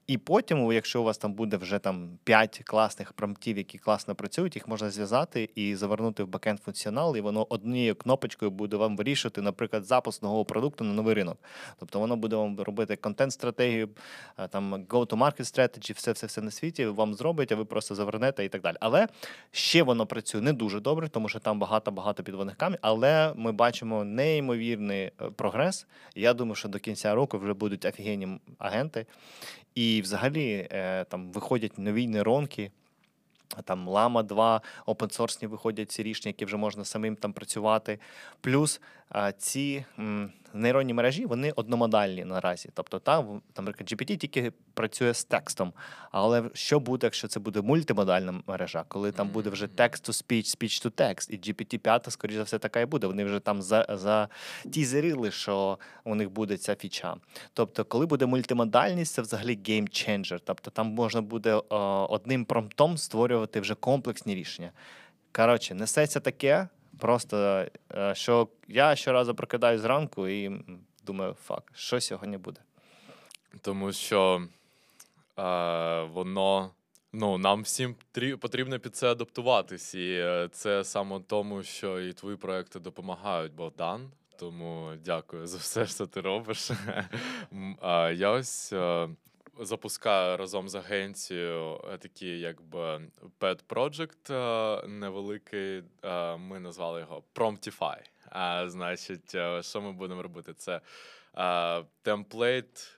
[0.07, 4.55] І потім, якщо у вас там буде вже там 5 класних промптів, які класно працюють,
[4.55, 9.41] їх можна зв'язати і завернути в бекенд функціонал, і воно однією кнопочкою буде вам вирішувати,
[9.41, 11.37] наприклад, запуск нового продукту на новий ринок.
[11.79, 13.89] Тобто воно буде вам робити контент-стратегію,
[14.49, 18.49] там go-to-market strategy, все, все, все на світі вам зробить, а ви просто завернете і
[18.49, 18.75] так далі.
[18.79, 19.07] Але
[19.51, 24.03] ще воно працює не дуже добре, тому що там багато-багато підводних камінь, але ми бачимо
[24.03, 25.87] неймовірний е, прогрес.
[26.15, 29.05] Я думаю, що до кінця року вже будуть офігенні агенти.
[29.75, 32.71] І взагалі е, там виходять нові нейронки.
[33.63, 37.99] Там Lama 2, опенсорсні виходять ці рішення, які вже можна самим там працювати.
[38.41, 38.81] Плюс
[39.37, 39.85] ці
[40.55, 42.69] нейронні мережі вони одномодальні наразі.
[42.73, 45.73] Тобто, там, там наприклад, GPT тільки працює з текстом.
[46.11, 50.57] Але що буде, якщо це буде мультимодальна мережа, коли там буде вже text to speech,
[50.57, 53.07] speech to text, і GPT-5, скоріш за все, така і буде.
[53.07, 57.15] Вони вже там за, затізерили, що у них буде ця фіча.
[57.53, 60.39] Тобто, коли буде мультимодальність, це взагалі game changer.
[60.43, 61.61] Тобто там можна буде е,
[62.09, 64.71] одним промптом створювати вже комплексні рішення.
[65.31, 66.67] Коротше, несеться таке,
[66.99, 70.51] просто е, що я щоразу прокидаюсь зранку і
[71.03, 72.61] думаю, фак, що сьогодні буде.
[73.61, 74.47] Тому що
[75.39, 76.71] е, воно.
[77.17, 77.95] Ну, нам всім
[78.39, 79.95] потрібно під це адаптуватись.
[79.95, 84.11] І е, це саме тому, що і твої проекти допомагають, Богдан.
[84.39, 86.71] Тому дякую за все, що ти робиш.
[88.13, 89.09] Я ось е,
[89.59, 93.01] запускаю разом з агенцією е, такий, якби
[93.39, 95.83] pet project е, невеликий.
[96.03, 97.97] е, Ми назвали його Promptify.
[98.29, 99.29] А, значить,
[99.61, 100.53] що ми будемо робити?
[100.53, 100.81] Це
[102.01, 102.97] темплейт,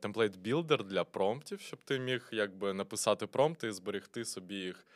[0.00, 4.86] темплейт білдер для промптів, щоб ти міг якби написати промпти і зберегти собі їх.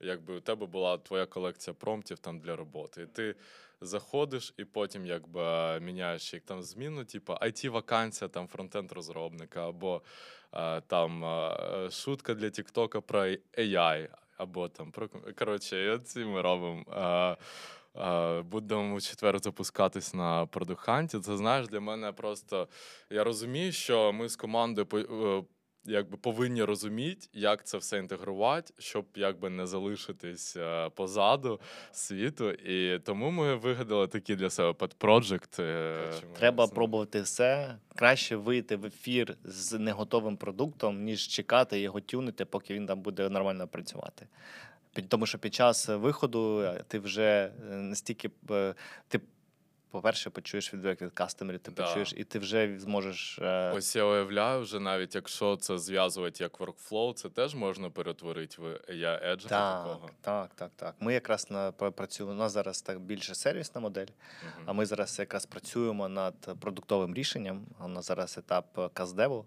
[0.00, 3.02] Якби у тебе була твоя колекція промптів там для роботи.
[3.02, 3.34] І ти
[3.80, 10.02] заходиш і потім якби міняєш їх там зміну, типу it вакансія там фронтенд розробника, або
[10.52, 13.26] е, там е, шутка для Тіктока про
[13.58, 16.84] AI, або там про коротше, і оці ми робимо.
[16.92, 17.36] Е,
[18.42, 21.18] Будемо у четвер запускатись на продуханті.
[21.18, 22.68] Це знаєш, для мене просто
[23.10, 24.86] я розумію, що ми з командою
[25.88, 31.60] якби повинні розуміти, як це все інтегрувати, щоб якби не залишитись е, позаду
[31.92, 32.50] світу.
[32.50, 35.60] І тому ми вигадали такий для себе подпроджект.
[35.60, 37.76] е, Треба пробувати все.
[37.96, 43.28] Краще вийти в ефір з неготовим продуктом, ніж чекати його тюнити, поки він там буде
[43.28, 44.26] нормально працювати.
[45.08, 48.30] Тому що під час виходу е, ти вже настільки
[49.08, 49.20] ти,
[49.90, 51.86] по-перше, почуєш відгук від кастомерів, ти Да.
[51.86, 53.38] почуєш, і ти вже зможеш.
[53.38, 58.62] е, Ось я уявляю, вже навіть якщо це зв'язувати як workflow, це теж можна перетворити
[58.62, 60.10] в AI Edge Так, такого.
[60.20, 60.94] так, так, так.
[61.00, 62.32] Ми якраз на пр- працюємо.
[62.34, 64.06] У нас зараз так більше сервісна модель.
[64.42, 64.62] Мгм.
[64.66, 67.66] А ми зараз якраз працюємо над продуктовим рішенням.
[67.84, 69.46] У нас зараз етап е, каздеву.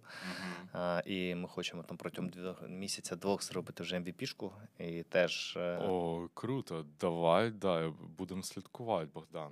[0.73, 4.51] А, і ми хочемо там протягом двох місяця двох зробити вже MVP-шку.
[4.79, 6.85] І теж е, О, круто.
[6.99, 9.51] Давай, да, будемо слідкувати, Богдан.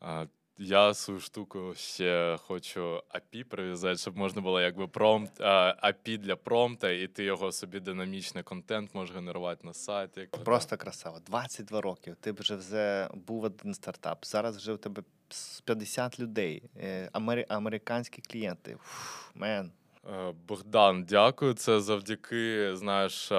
[0.00, 0.26] А,
[0.60, 6.90] я свою штуку ще хочу API прив'язати, щоб можна було якби промпт, API для промпта,
[6.90, 10.28] і ти його собі динамічний контент можеш генерувати на сайті.
[10.44, 11.20] Просто красава.
[11.26, 12.16] 22 років.
[12.20, 14.24] Ти вже вже був один стартап.
[14.24, 18.76] Зараз вже у тебе с- 50 людей, е, амери- американські клієнти.
[18.82, 19.72] Фу, Мен.
[20.14, 21.54] Е, Богдан, дякую.
[21.54, 23.32] Це завдяки, знаєш,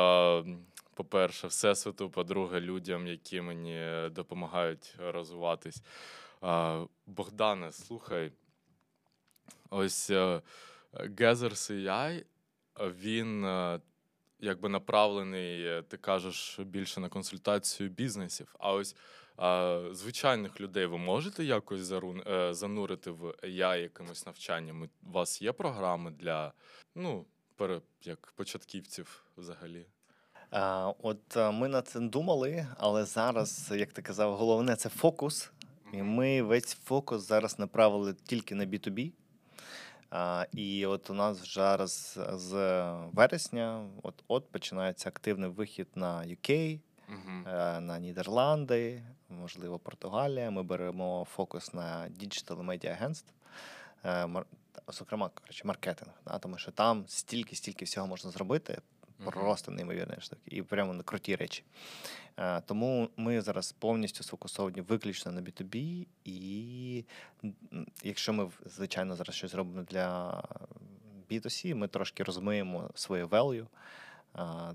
[0.93, 5.81] по-перше, Всесвіту, по-друге, людям, які мені допомагають розвиватись.
[7.05, 8.31] Богдане, слухай,
[9.69, 10.41] ось е,
[10.93, 12.23] Gathers AI,
[12.79, 13.79] він е,
[14.39, 18.55] якби направлений, е, ти кажеш, більше на консультацію бізнесів.
[18.59, 18.95] А ось
[19.91, 24.83] звичайних людей ви можете якось е, занурити в AI якимось навчанням?
[24.83, 26.53] У вас є програми для
[26.95, 27.25] ну,
[28.03, 29.85] як початківців взагалі?
[31.03, 35.51] От ми над цим думали, але зараз, як ти казав, головне це фокус.
[35.93, 39.11] І ми весь фокус зараз направили тільки на B2B.
[40.11, 42.53] А, І от у нас зараз з
[43.13, 46.79] вересня от, от починається активний вихід на UK,
[47.47, 50.51] е, на Нідерланди, можливо, Португалія.
[50.51, 52.09] Ми беремо фокус на
[52.63, 53.31] Media Agentstв,
[54.05, 54.43] е,
[54.87, 56.11] зокрема, коротше, маркетинг.
[56.25, 58.81] Да, тому що там стільки, стільки всього можна зробити.
[59.19, 59.31] Мгм.
[59.31, 60.41] Просто неймовірні штуки.
[60.45, 61.63] І прямо на круті речі.
[62.39, 66.05] Е, Тому ми зараз повністю сфокусовані виключно на B2B.
[66.25, 67.05] І
[68.03, 70.41] якщо ми, звичайно, зараз щось робимо для
[71.31, 73.65] B2C, ми трошки розмиємо своє value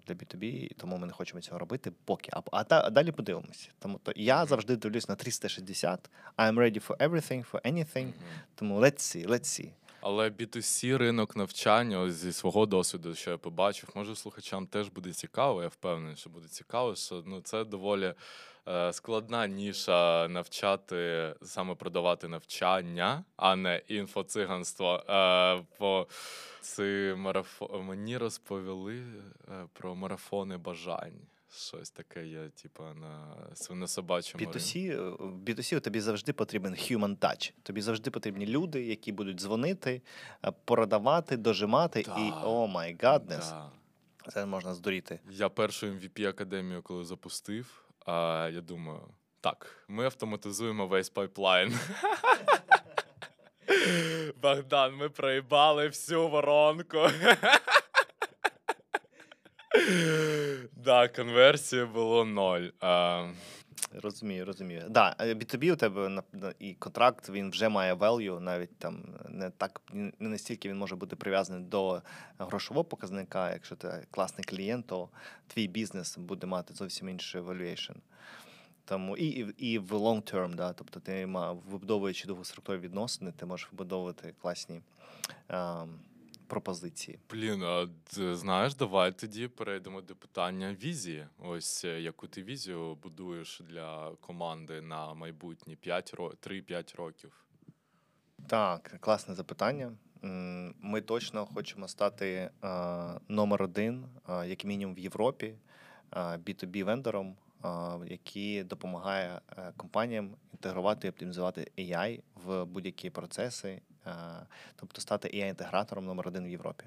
[0.07, 2.31] для B2B, і тому ми не хочемо цього робити поки.
[2.33, 3.69] А, а, та- а далі подивимося.
[3.79, 6.11] Тому то я завжди дивлюсь на 360.
[6.37, 8.05] I'm ready for everything, for anything.
[8.05, 8.13] Мгм.
[8.55, 9.71] Тому let's see, let's see.
[10.07, 15.63] Але B2C ринок навчання зі свого досвіду, що я побачив, може слухачам теж буде цікаво.
[15.63, 18.15] Я впевнений, що буде цікаво, що ну це доволі
[18.69, 25.03] е, складна ніша навчати, саме продавати навчання, а не інфоциганство.
[25.09, 26.07] Е, бо
[26.61, 27.83] ці марафо...
[27.83, 31.21] мені розповіли е, про марафони бажань.
[31.57, 34.59] Щось таке є, типу, на свинособачому ринку.
[34.59, 34.97] B2C, е,
[35.53, 37.53] B2C тобі завжди потрібен human touch.
[37.63, 40.03] Тобі завжди потрібні люди, які будуть дзвонити,
[40.45, 43.53] е, продавати, дожимати, і oh my goodness,
[44.33, 45.21] це можна здуріти.
[45.31, 49.01] Я першу MVP академію, коли запустив, а я думаю,
[49.41, 51.79] так, ми автоматизуємо весь pipeline.
[54.43, 56.99] Богдан, ми проїбали всю воронку.
[60.77, 62.69] Да, конверсії було ноль.
[62.81, 63.27] А,
[64.03, 64.87] Розумію, розумію.
[64.91, 66.23] Да, е, B2B у тебе
[66.59, 71.17] і контракт він вже має value, навіть там не так не настільки він може бути
[71.17, 72.03] прив'язаний до
[72.39, 73.53] грошового показника.
[73.53, 75.09] Якщо ти класний клієнт, то
[75.47, 77.95] твій бізнес буде мати зовсім інший valuation.
[78.85, 81.27] Тому і, і, і в long term, да, тобто ти
[81.71, 84.81] вибудовуючи довгострокові відносини, ти можеш вибудовувати класні
[85.49, 86.01] ем,
[86.47, 87.19] пропозиції.
[87.31, 87.89] Блін, а
[88.35, 91.27] знаєш, давай тоді перейдемо до питання візії.
[91.39, 96.29] Ось е, яку ти візію будуєш для команди на майбутні 5 ро...
[96.29, 97.45] 3-5 років.
[98.47, 99.93] Так, класне запитання.
[100.81, 102.51] Ми точно хочемо стати е,
[103.29, 107.37] номер один, е, як мінімум в Європі, е, B2B вендором,
[108.07, 109.41] який допомагає
[109.77, 113.81] компаніям інтегрувати і оптимізувати AI в будь-які процеси,
[114.77, 116.85] тобто стати AI-інтегратором номер один в Європі.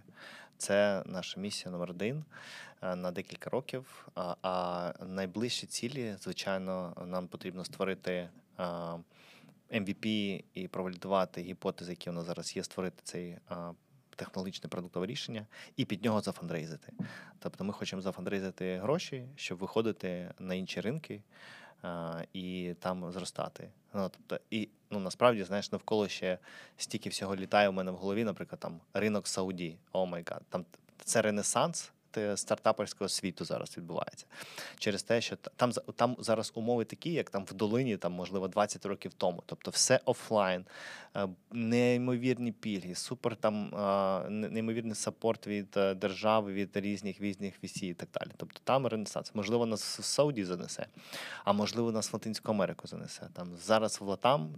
[0.58, 2.26] Це наша місія номер один
[2.82, 4.08] е, на декілька років.
[4.16, 8.30] А, найближчі цілі, звичайно, нам потрібно створити.
[8.60, 9.00] е,
[9.72, 13.72] MVP і провалідувати гіпотези, які у нас зараз є, створити цей а,
[14.16, 16.94] технологічне продуктове рішення, і під нього зафандрейзити.
[17.40, 21.22] Тобто ми хочемо зафандрейзити гроші, щоб виходити на інші ринки
[21.82, 23.70] а, і там зростати.
[23.94, 26.38] Ну, тобто, і ну, насправді, знаєш, навколо ще
[26.78, 29.78] стільки всього літає у мене в голові, наприклад, там ринок Сауді.
[29.92, 30.66] Oh my God, там
[31.06, 31.92] це ренесанс.
[32.36, 34.26] Стартаперського світу зараз відбувається
[34.78, 38.86] через те, що там там зараз умови такі, як там в долині, там можливо 20
[38.86, 39.44] років тому.
[39.46, 40.66] Тобто, все офлайн,
[41.16, 47.88] е, неймовірні пільги, супер там е, неймовірний support від е, держави, від різних різних VC
[47.88, 48.32] і так далі.
[48.38, 49.36] Тобто там ренесанс.
[49.36, 50.88] Можливо, нас в Сауді занесе,
[51.44, 53.30] а можливо, нас в Латинську Америку занесе.
[53.34, 54.56] Там зараз в LatAm.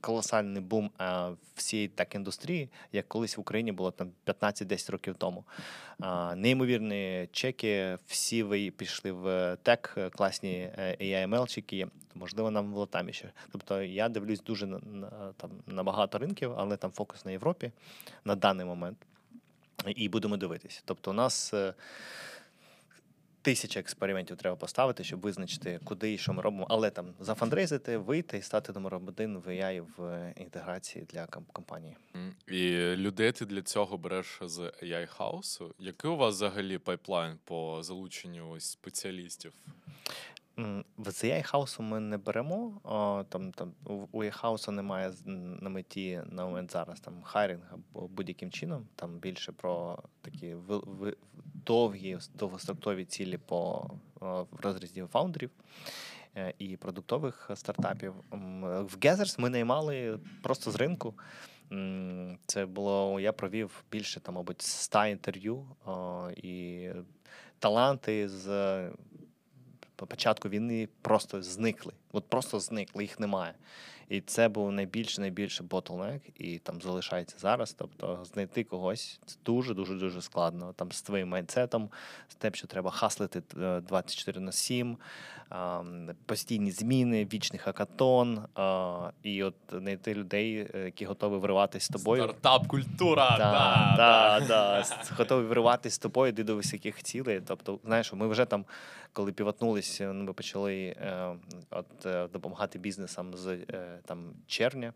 [0.00, 5.44] Колосальний бум а, всієї так індустрії, як колись в Україні було там 15-10 років тому.
[6.00, 11.88] А, неймовірні чеки, всі ви пішли в тек, е, класні е, AI-ML-чики.
[12.14, 13.32] Можливо, нам в Латамі ще.
[13.52, 14.66] Тобто я дивлюсь дуже
[15.36, 17.72] там, на багато ринків, але там фокус на Європі
[18.24, 18.98] на даний момент.
[19.96, 20.82] І будемо дивитися.
[20.84, 21.54] Тобто, у нас
[23.44, 26.66] е, тисяча експериментів треба поставити, щоб визначити, куди і що ми робимо.
[26.70, 31.96] Але там зафандрейзити, вийти і стати номером один в AI в інтеграції для компанії.
[32.48, 35.74] І людей ти для цього береш з AI хаусу.
[35.78, 39.52] Який у вас взагалі pipeline по залученню спеціалістів?
[40.56, 42.80] В AI хаусу ми не беремо.
[42.84, 44.22] О, там, там, у- у
[44.72, 48.86] немає на меті на момент зараз там hiring або будь-яким чином.
[48.96, 51.16] Там більше про такі ви- ви-
[51.66, 53.90] довгі, довгострокові цілі по
[54.20, 55.50] о, в розрізі фаундерів
[56.36, 58.14] е, і продуктових стартапів.
[58.60, 61.14] В Gezers ми наймали просто з ринку.
[62.46, 66.88] Це було, я провів більше, там, мабуть, 100 інтерв'ю, а, і
[67.58, 68.48] таланти з
[69.96, 71.92] початку війни просто зникли.
[72.12, 73.54] От просто зникли, їх немає.
[74.08, 77.72] І це був найбільший найбільший bottleneck, і там залишається зараз.
[77.72, 80.72] Тобто знайти когось це дуже дуже дуже складно.
[80.72, 81.90] Там з твоїм майндсетом,
[82.28, 84.96] з тим, що треба хаслити е, 24 на 7,
[86.26, 88.44] постійні зміни, вічний хакатон,
[89.22, 92.22] і от знайти людей, е, які готові вриватися з тобою.
[92.22, 93.36] Стартап культура.
[93.38, 94.84] Да, да, да.
[95.18, 97.40] Готові вириватися з тобою, йти до високих цілей.
[97.46, 98.64] Тобто, знаєш, ми вже там,
[99.12, 101.36] коли піватнулися, ну, ми почали е,
[101.70, 104.92] от, е, допомагати бізнесам з е, там, червня.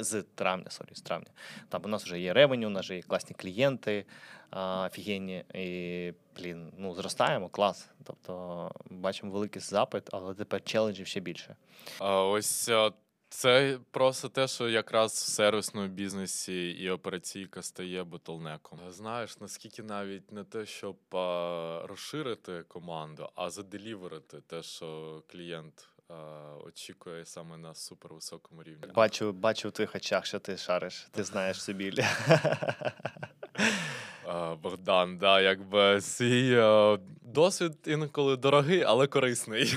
[0.00, 1.30] З травня, sorry, з травня.
[1.68, 4.04] Там у нас вже є ревеню, у нас вже є класні клієнти,
[4.50, 7.88] офігенні, і, блін, ну, зростаємо, клас.
[8.04, 11.56] Тобто бачимо великий запит, але тепер челенджів ще більше.
[11.98, 12.70] А ось
[13.28, 18.78] це просто те, що якраз в сервісному бізнесі і операційка стає ботлнеком.
[18.90, 20.96] Знаєш, наскільки навіть не те, щоб
[21.88, 25.88] розширити команду, а заделіверити те, що клієнт
[26.66, 28.86] очікує саме на супервисокому рівні.
[28.94, 31.92] Бачу, бачу в твоїх очах, що ти шариш, ти знаєш собі.
[34.28, 39.74] Е, Богдан, да, якби свій е, досвід інколи дорогий, але корисний.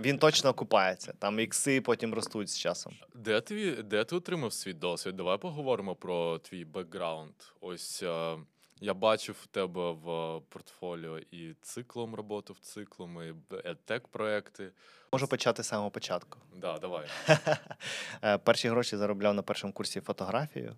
[0.00, 1.12] Він точно окупається.
[1.18, 2.92] Там ікси потім ростуть з часом.
[3.14, 5.16] Де ти, де ти отримав свій досвід?
[5.16, 7.34] Давай поговоримо про твій бекграунд.
[7.60, 8.36] Ось е,
[8.80, 14.70] я бачив в тебе в портфоліо і циклом роботу в циклом, і едтек проекти.
[15.12, 16.38] Можу почати з самого початку.
[16.56, 17.08] Да, давай.
[18.24, 20.76] Е, Перші гроші заробляв на першому курсі фотографію.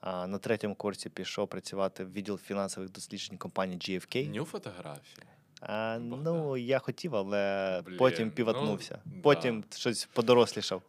[0.00, 4.28] А на третьому курсі пішов працювати в відділ фінансових досліджень компанії GFK.
[4.28, 5.26] Ню фотографії.
[5.66, 8.98] А, ну, я хотів, але Блін, потім ну, піватнувся.
[9.04, 9.20] да.
[9.22, 10.82] Потім щось подорослішав.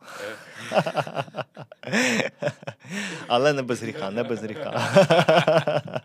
[1.84, 2.32] Е,
[3.28, 4.72] але не без гріха, не без гріха.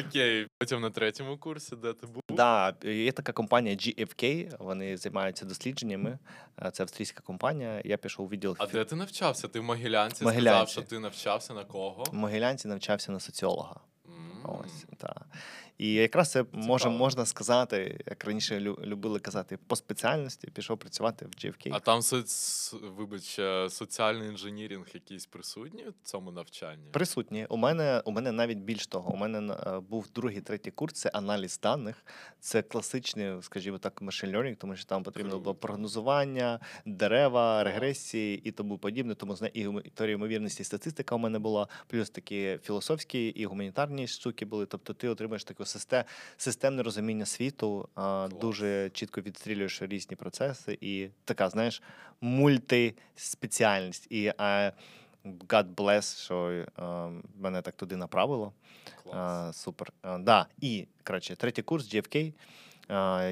[0.00, 0.46] Окей.
[0.58, 2.22] Потім на третьому курсі, де ти був?
[2.28, 6.18] Да, є така компанія GFK, вони займаються дослідженнями.
[6.62, 7.82] Е, Це австрійська компанія.
[7.84, 9.48] Я пішов у відділ А де ти навчався?
[9.48, 12.04] Ти в Могилянці сказав, що ти навчався на кого?
[12.12, 13.76] в Могилянці, навчався на соціолога.
[14.06, 14.32] М.
[14.44, 15.14] Ось, та.
[15.82, 21.26] І якраз це може, можна сказати, як раніше лю- любили казати, по спеціальності пішов працювати
[21.26, 21.68] в GFK.
[21.72, 22.74] А там соц...
[22.96, 26.90] вибач, е, соціальний інженірінг якийсь присутній в цьому навчанні?
[26.90, 27.46] Присутні.
[27.48, 31.08] У мене, у мене навіть більш того, у мене е, був другий, третій курс, це
[31.08, 32.04] аналіз даних.
[32.40, 38.50] Це класичний, скажімо так, machine learning, тому що там потрібно було прогнозування, дерева, регресії і
[38.50, 39.14] тому подібне.
[39.14, 44.44] Тому і теорія ймовірності, і статистика у мене була, плюс такі філософські і гуманітарні штуки
[44.44, 44.66] були.
[44.66, 45.64] Тобто ти отримаєш систе-
[46.36, 48.32] системне розуміння світу, Клас.
[48.32, 51.82] дуже чітко відстрілюєш різні процеси, і така, знаєш,
[52.20, 54.06] мультиспеціальність.
[54.10, 54.32] І
[55.24, 56.66] God bless, що
[57.36, 58.52] мене так туди направило.
[59.02, 59.56] Клас.
[59.56, 59.92] Супер.
[60.18, 60.46] Да.
[60.60, 62.32] І, коротше, третій курс GFK.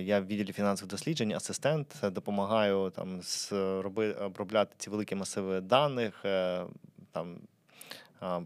[0.00, 6.24] Я в відділі фінансових досліджень, асистент, допомагаю там з, роби, обробляти ці великі масиви даних,
[6.24, 6.64] е,
[7.12, 7.36] там,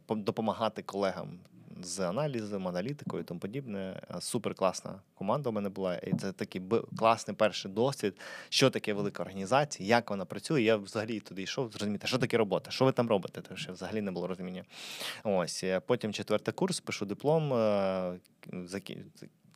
[0.09, 1.39] допомагати колегам
[1.83, 4.01] з аналізом, аналітикою і тому подібне.
[4.11, 5.97] Е, Супер класна команда у мене була.
[5.97, 6.63] І це такий
[6.99, 8.15] класний перший досвід,
[8.49, 10.63] що таке велика організація, як вона працює.
[10.63, 14.01] Я взагалі туди йшов зрозуміти, що таке робота, що ви там робите, тому що взагалі
[14.01, 14.65] не було розуміння.
[15.25, 17.53] Ось е, потім четвертий курс, пишу диплом.
[17.53, 18.19] е,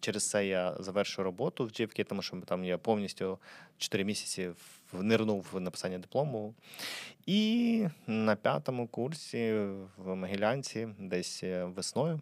[0.00, 3.38] Через це я завершую роботу в GFK, тому що там я повністю
[3.78, 4.50] 4 місяці
[4.92, 6.54] внирнув в написання диплому.
[7.26, 9.52] І на п'ятому курсі
[9.96, 12.20] в Могилянці, десь е, весною,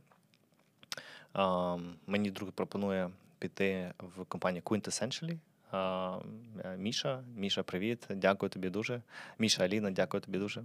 [2.07, 5.39] мені друг пропонує піти в компанію Quintessentially.
[6.65, 9.03] Е, Міша, Міша, привіт, дякую тобі дуже.
[9.39, 10.63] Міша Аліна, дякую тобі дуже.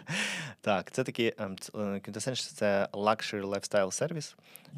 [0.60, 4.36] так, це такий ем, е, Quintessential– це luxury lifestyle сервіс.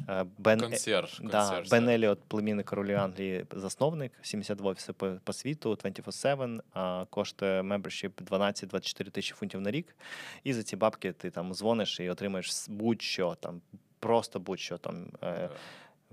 [0.09, 0.25] Е,
[0.61, 1.71] Консьерж.
[1.71, 1.89] Бен.
[1.89, 9.61] Еліот, племінник королі Англії, засновник, 72 офіси по, світу, 24-7, коштує membership 12-24 тисячі фунтів
[9.61, 9.95] на рік.
[10.43, 13.61] І за ці бабки ти там дзвониш і отримаєш будь-що там,
[13.99, 15.07] просто будь-що там.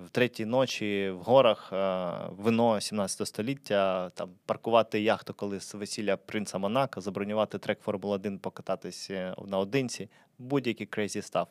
[0.06, 6.16] В третій ночі в горах е, вино 17 століття, там паркувати яхту, коли з весілля
[6.16, 11.48] принца Монако, забронювати трек Формула 1, покататись е, наодинці, будь-який crazy stuff.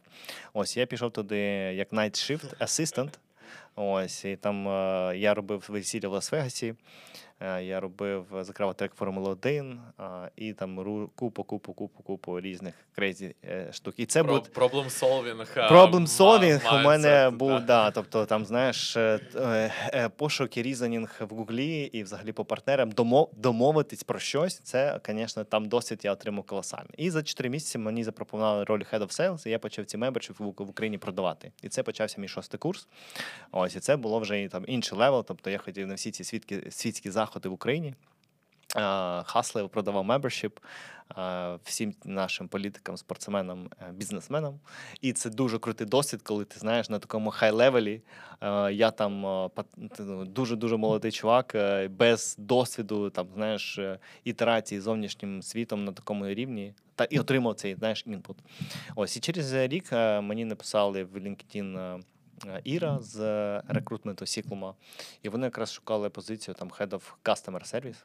[0.54, 1.38] Ось я пішов туди
[1.76, 3.10] як night shift assistant.
[3.76, 6.76] Ось, і там е, я робив весілля в Лас-Вегасі.
[7.40, 9.80] Е, Я робив, закривав трек Формули 1
[10.36, 10.76] і там
[11.16, 13.94] купу, купу, купу, купу різних crazy е, штук.
[13.98, 14.40] І це був е,
[15.72, 17.60] Problem ма- solving у мене був, да.
[17.60, 22.46] да, тобто там, знаєш, е, е, е, пошук і researching в Гуглі і взагалі по
[22.46, 22.92] партнерам
[23.38, 24.60] домовитись про щось.
[24.60, 26.94] Це, звісно, там досвід я отримав колосальний.
[26.98, 30.40] І за 4 місяці мені запропонували роль Head of Sales, і я почав ці membership
[30.40, 31.52] в, в Україні продавати.
[31.62, 32.88] І це почався мій шостий курс.
[33.62, 35.26] Ось, і це було вже там інший level.
[35.28, 37.94] Тобто я ходив на всі ці світські, світські заходи в Україні.
[38.78, 40.60] Е, продавав membership
[41.64, 44.60] всім нашим політикам, спортсменам, е, бізнесменам.
[45.02, 48.02] І це дуже крутий досвід, коли ти знаєш на такому high-level і.
[48.72, 49.22] Я там
[50.00, 55.92] ну, дуже-дуже молодий чувак, е, без досвіду, там, знаєш, е, ітерації з зовнішнім світом на
[55.92, 56.74] такому рівні.
[56.96, 58.38] Та і отримав цей знаєш, input.
[58.96, 59.92] Ось і через рік
[60.22, 62.00] мені написали в LinkedIn
[62.64, 64.74] Іра з е, рекрутменту Сіклума,
[65.24, 68.04] і вони якраз шукали позицію там Head of Customer Service.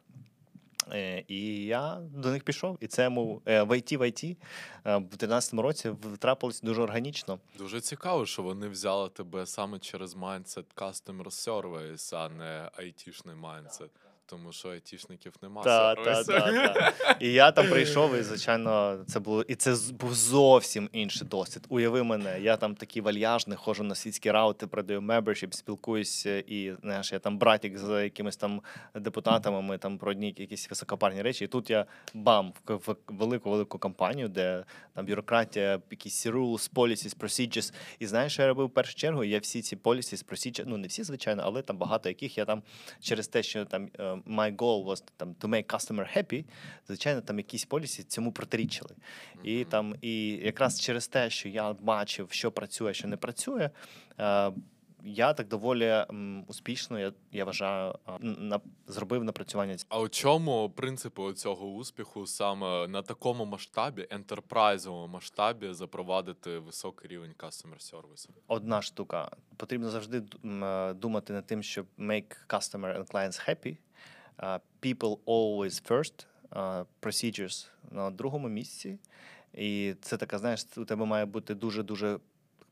[0.92, 4.36] Е, І я до них пішов, і це йому е, в IT в IT
[4.84, 7.38] е, в 13-му році втрапилось дуже органічно.
[7.58, 13.90] Дуже цікаво, що вони взяли тебе саме через mindset customer service, а не айтішний mindset.
[14.28, 15.64] Тому що айтішників немає.
[15.64, 17.16] Та, та, та, та.
[17.20, 21.66] І я там прийшов, і звичайно, це було і це був зовсім інший досвід.
[21.68, 27.12] Уяви мене, я там такий вальяжний, ходжу на світські раути, продаю membership, спілкуюся, і знаєш,
[27.12, 28.62] я там братік з якимись там
[28.94, 29.62] депутатами.
[29.62, 31.44] Ми там про одні якісь високопарні речі.
[31.44, 34.64] І тут я бам в, в велику велику компанію, де
[34.94, 37.74] там бюрократія, якісь rules, policies, procedures.
[37.98, 39.24] І знаєш, що я робив в першу чергу?
[39.24, 42.62] Я всі ці policies, procedures, ну не всі, звичайно, але там багато яких я там
[43.00, 46.44] через те, що там е, my goal was там to make customer happy,
[46.86, 48.94] звичайно, там якісь полісі цьому протирічили.
[49.42, 53.70] І там, і якраз через те, що я бачив, що працює, що не працює.
[54.20, 54.52] е,
[55.08, 56.04] Я так доволі
[56.46, 62.88] успішно, я, я вважаю, е, на, зробив напрацювання А у чому принципи цього успіху саме
[62.88, 68.30] на такому масштабі, ентерпрайзовому масштабі, запровадити високий рівень customer сервісу?
[68.48, 69.30] одна штука.
[69.56, 73.76] Потрібно завжди е, думати над тим, щоб make customer and clients happy.
[74.82, 76.26] People always first.
[77.02, 78.98] Procedures на другому місці.
[79.54, 82.18] І це така, знаєш, у тебе має бути дуже-дуже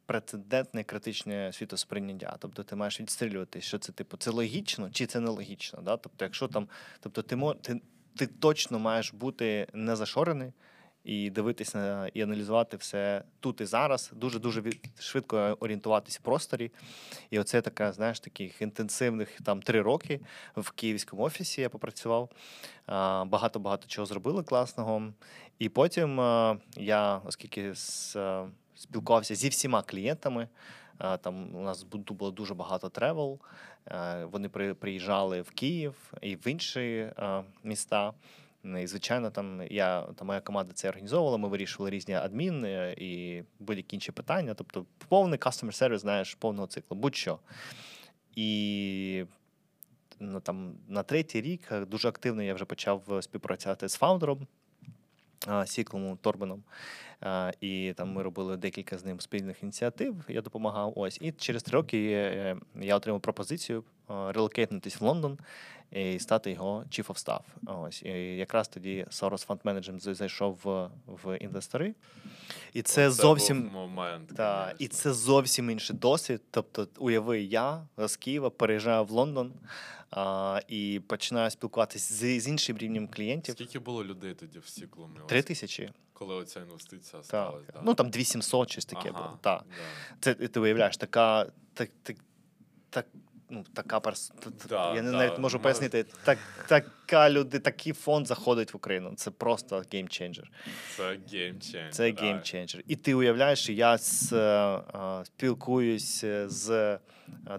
[0.06, 2.36] прецедентне критичне світосприйняття.
[2.38, 5.80] Тобто ти маєш відстрілювати, що це типу, це логічно чи це нелогічно.
[5.82, 5.96] Да?
[5.96, 6.68] Тобто, якщо там,
[7.00, 7.80] тобто ти, ти,
[8.16, 10.52] ти точно маєш бути не зашорений
[11.04, 14.62] і дивитися і аналізувати все тут і зараз, дуже дуже
[14.98, 16.70] швидко орієнтуватись в просторі.
[17.30, 20.20] І оце така, знаєш, таких інтенсивних там три роки
[20.56, 22.30] в київському офісі я попрацював.
[23.26, 25.12] Багато-багато чого зробили класного.
[25.58, 26.18] І потім
[26.76, 27.74] я, оскільки
[28.76, 30.48] спілкувався зі всіма клієнтами.
[31.20, 33.38] Там у нас бу- було дуже багато travel.
[34.22, 37.12] Вони при- приїжджали в Київ і в інші
[37.62, 38.12] міста.
[38.64, 41.38] І, звичайно, там я та моя команда це організовувала.
[41.38, 44.54] Ми вирішували різні admin е, і будь-які інші питання.
[44.54, 47.38] Тобто, повний customer service, знаєш, повного циклу, будь-що.
[48.36, 49.24] І
[50.20, 54.46] ну, там, на третій рік е, дуже активно я вже почав е, співпрацювати з фаундером
[55.66, 56.18] Сіклому.
[56.22, 56.22] А,
[57.60, 60.24] І там ми робили декілька з ним спільних ініціатив.
[60.28, 60.92] Я допомагав.
[60.96, 61.18] Ось.
[61.20, 65.38] І через три роки е, я отримав пропозицію е, релокейтнутись в Лондон
[65.92, 67.76] і стати його Chief of Staff.
[67.80, 68.02] Ось.
[68.02, 71.94] І якраз тоді Soros Fund Management зайшов в, в інвестори.
[72.72, 73.70] І це Оце зовсім.
[73.72, 74.32] момент.
[74.36, 76.42] Так, і це зовсім інший досвід.
[76.50, 79.52] Тобто, уяви, я з Києва переїжджаю в Лондон
[80.10, 83.54] а, і починаю спілкуватися з, з іншим рівнем клієнтів.
[83.54, 85.18] Скільки було людей тоді в сіклумі?
[85.26, 85.90] Три тисячі.
[86.14, 87.24] Коли оця інвестиція Так.
[87.24, 87.72] сталася?
[87.72, 87.80] Да?
[87.84, 89.38] Ну там 2700 щось таке Ага, було.
[89.42, 89.62] Да.
[90.20, 92.16] Це ти уявляєш, така, так, так,
[92.90, 93.06] так,
[93.50, 94.32] ну, така перс...
[94.70, 96.06] я не да, навіть можу ми- пояснити.
[96.24, 99.12] Так, така люди, такий фонд заходить в Україну.
[99.16, 100.50] Це просто геймченджер.
[100.96, 101.92] Це геймченджер.
[101.92, 102.82] Це геймченджер.
[102.88, 104.36] І ти уявляєш, що я з, е,
[104.94, 106.98] е, спілкуюсь з е,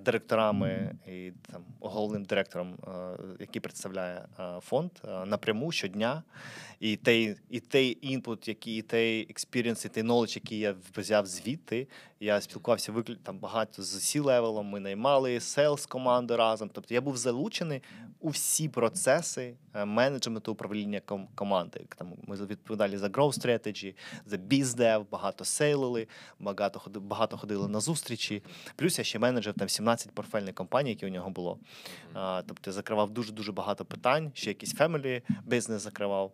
[0.02, 6.24] директорами і там головним директором, е, який представляє е, фонд е, напряму щодня.
[6.80, 11.26] І той, і той input, який і той experience, і той knowledge, який я взяв
[11.26, 11.88] звідти.
[12.20, 12.94] Я спілкувався
[13.24, 16.70] там багато з C-level ом, ми наймали sales команду разом.
[16.74, 17.82] Тобто я був залучений
[18.20, 19.56] у всі процеси е,
[19.86, 21.86] менеджменту управління ком- команди.
[21.98, 23.96] Там ми відповідали за growth strategy,
[24.26, 26.08] за bizdev, багато сейлили,
[26.40, 28.44] багато ходили, багато ходили на зустрічі.
[28.76, 31.60] Плюс я ще менеджер там 17 портфельних компаній, які у нього було.
[32.14, 36.32] А, тобто я закривав дуже дуже багато питань, ще якийсь family бізнес закривав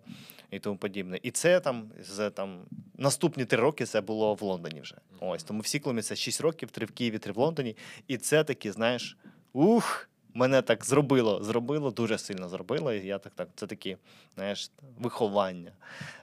[0.52, 1.20] і тому подібне.
[1.24, 2.60] І це там з там
[2.98, 4.96] наступні три роки це було в Лондоні вже.
[5.20, 7.78] Ось тому в Сіклумі це 6 років, три в Києві, три в Лондоні.
[8.08, 9.18] І це такі, знаєш,
[9.54, 10.08] ух.
[10.34, 12.94] Мене так зробило, зробило, дуже сильно зробило.
[12.94, 13.98] І я так, так, це такі,
[14.36, 15.72] знаєш, виховання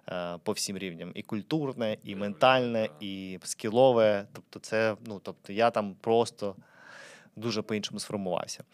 [0.08, 1.12] е, по всім рівням.
[1.14, 4.26] І культурне, і ментальне, і скілове.
[4.32, 6.56] Тобто, це, ну, тобто, я там просто
[7.36, 8.64] дуже по-іншому сформувався.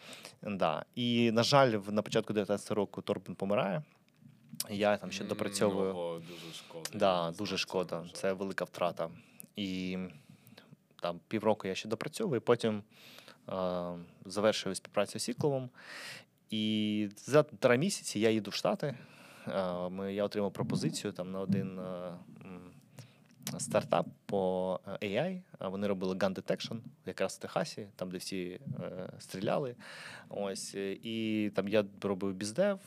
[0.41, 0.85] Да.
[0.95, 3.83] І, на жаль, на початку 19 року Торбін помирає.
[4.69, 5.87] Я там ще допрацьовую.
[5.87, 6.89] Його дуже шкода.
[6.93, 8.03] Да, дуже шкода.
[8.13, 9.09] Це велика втрата.
[9.55, 9.97] І
[11.01, 12.81] там півроку я ще допрацьовую, потім е,
[14.25, 15.69] завершую співпрацю з Сікловим.
[16.49, 18.95] І за три місяці я їду в Штати.
[19.89, 21.79] Ми, я отримав пропозицію там на один
[23.59, 25.41] стартап по AI.
[25.59, 29.75] Вони робили gun detection якраз в Техасі, там, де всі е, стріляли.
[30.29, 32.79] Ось, е, і там я робив біздев,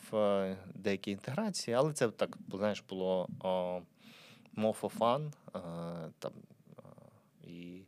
[0.74, 3.80] деякі інтеграції, але це так, знаєш, було о,
[4.56, 5.32] more for fun.
[5.54, 6.32] Е, там,
[7.44, 7.80] і,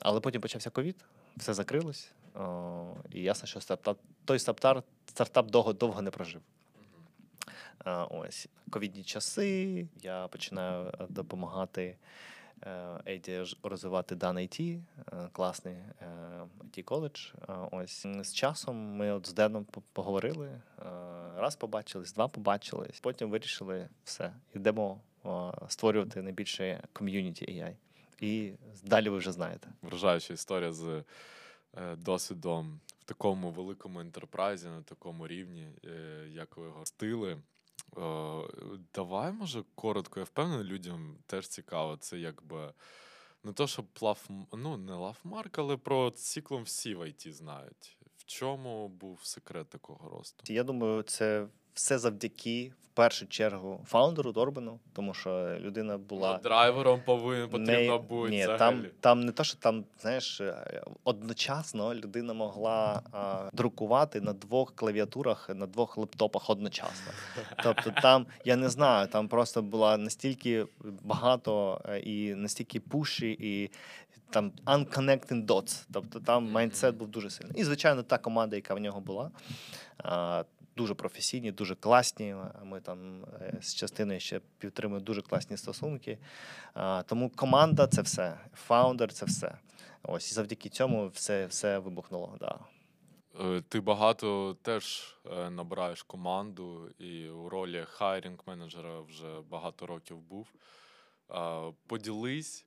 [0.00, 1.04] але потім почався ковід,
[1.36, 2.12] все закрилось.
[2.34, 6.42] О, і ясно, що стартап, той стартап, стартап довго, довго не прожив.
[7.86, 9.86] Е, Ось ковідні часи.
[10.02, 11.96] Я починаю е, допомагати
[12.62, 14.80] е, Еді розвивати дан IT,
[15.12, 15.76] е, класний
[16.64, 17.32] it коледж.
[17.70, 20.60] Ось з часом ми от з Деном поговорили.
[21.36, 23.00] Раз побачились, два побачились.
[23.00, 24.32] Потім вирішили все.
[24.54, 25.00] Йдемо
[25.68, 27.74] створювати найбільше ком'юніті AI.
[28.22, 28.52] І
[28.82, 29.72] далі ви вже знаєте.
[29.82, 31.04] Вражаюча історія з
[31.76, 37.32] е, досвідом в такому великому enterprise і, на такому рівні, е, як ви його стили.
[37.32, 38.42] Е,
[38.94, 40.20] давай, може, коротко.
[40.20, 41.96] Я впевнений, людям теж цікаво.
[41.96, 42.72] Це якби
[43.44, 47.98] не то, щоб love, ну, не lovemark, але про Ciklum всі в ІТ знають.
[48.16, 50.52] В чому був секрет такого росту?
[50.52, 56.32] Я думаю, це все завдяки в першу чергу фаундеру Дорбану, тому що людина була.
[56.32, 58.30] Ну, драйвером повинен Не- бути.
[58.30, 58.58] Ні, взагалі.
[58.58, 64.74] там, там не те, що там, знаєш, е, одночасно людина могла а, друкувати на двох
[64.74, 67.12] клавіатурах, на двох лептопах одночасно.
[67.62, 70.66] Тобто там, я не знаю, там просто була настільки
[71.02, 73.70] багато е, і настільки пуші, і
[74.30, 75.86] там unconnecting dots.
[75.92, 77.60] Тобто там майндсет був дуже сильний.
[77.60, 79.30] І, звичайно, та команда, яка в нього була.
[79.98, 80.44] а,
[80.76, 82.36] Дуже професійні, дуже класні.
[82.62, 86.18] Ми там е, з частиною ще підтримуємо дуже класні стосунки.
[87.06, 89.58] Тому команда це все, фаундер це все.
[90.02, 92.36] Ось і завдяки цьому все, все вибухнуло.
[92.40, 92.58] Да.
[93.40, 100.18] Е, Ти багато теж е, набираєш команду, і у ролі хайрінг менеджера вже багато років
[100.20, 100.46] був.
[101.86, 102.66] Поділись,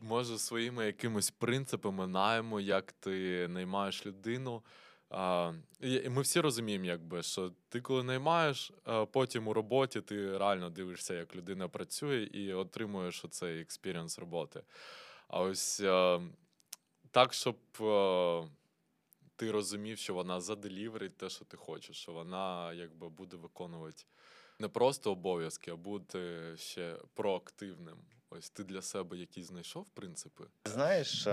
[0.00, 4.62] може, своїми якимись принципами найму, як ти наймаєш людину.
[5.10, 5.52] А,
[6.10, 11.14] ми всі розуміємо, якби, що ти коли наймаєш, е, потім у роботі ти реально дивишся,
[11.14, 14.62] як людина працює, і отримуєш оцей experience роботи.
[15.28, 15.80] А ось
[17.10, 17.56] так, щоб
[19.36, 23.36] ти розумів, що вона за deliver ить те, що ти хочеш, що вона якби буде
[23.36, 24.04] виконувати
[24.60, 27.98] не просто обов'язки, а бути ще проактивним.
[28.30, 30.44] Ось ти для себе якісь знайшов принципи?
[30.64, 31.28] Знаєш,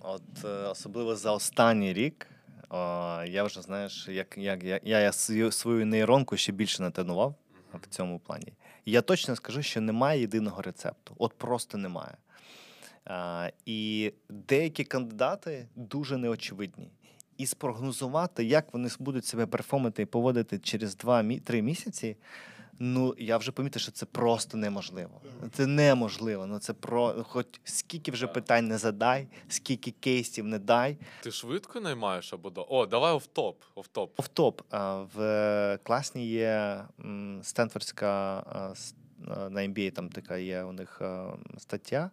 [0.00, 2.26] от е, особливо за останній рік.
[2.72, 7.34] Е, Я вже знаєш, як, як я, я свою, свою нейронку ще більше натренував
[7.82, 8.52] в цьому плані.
[8.84, 11.14] І я точно скажу, що немає єдиного рецепту.
[11.18, 12.16] От просто немає.
[13.04, 16.90] А, і деякі кандидати дуже неочевидні.
[17.38, 22.16] І спрогнозувати, як вони будуть себе перформити і поводити через 2-3 місяці.
[22.78, 25.20] Ну, я вже помітив, що це просто неможливо.
[25.52, 26.46] Це неможливо.
[26.46, 30.98] Ну це про хоч скільки вже питань не задай, скільки кейсів не дай.
[31.22, 32.66] Ти швидко наймаєш або до.
[32.68, 33.62] О, давай офтоп.
[33.74, 34.20] Офтоп.
[34.20, 34.62] Офтоп.
[34.70, 36.84] а, В класні є
[37.42, 38.44] Стенфордська
[39.28, 41.02] на MBA, там така є у них
[41.58, 42.10] стаття.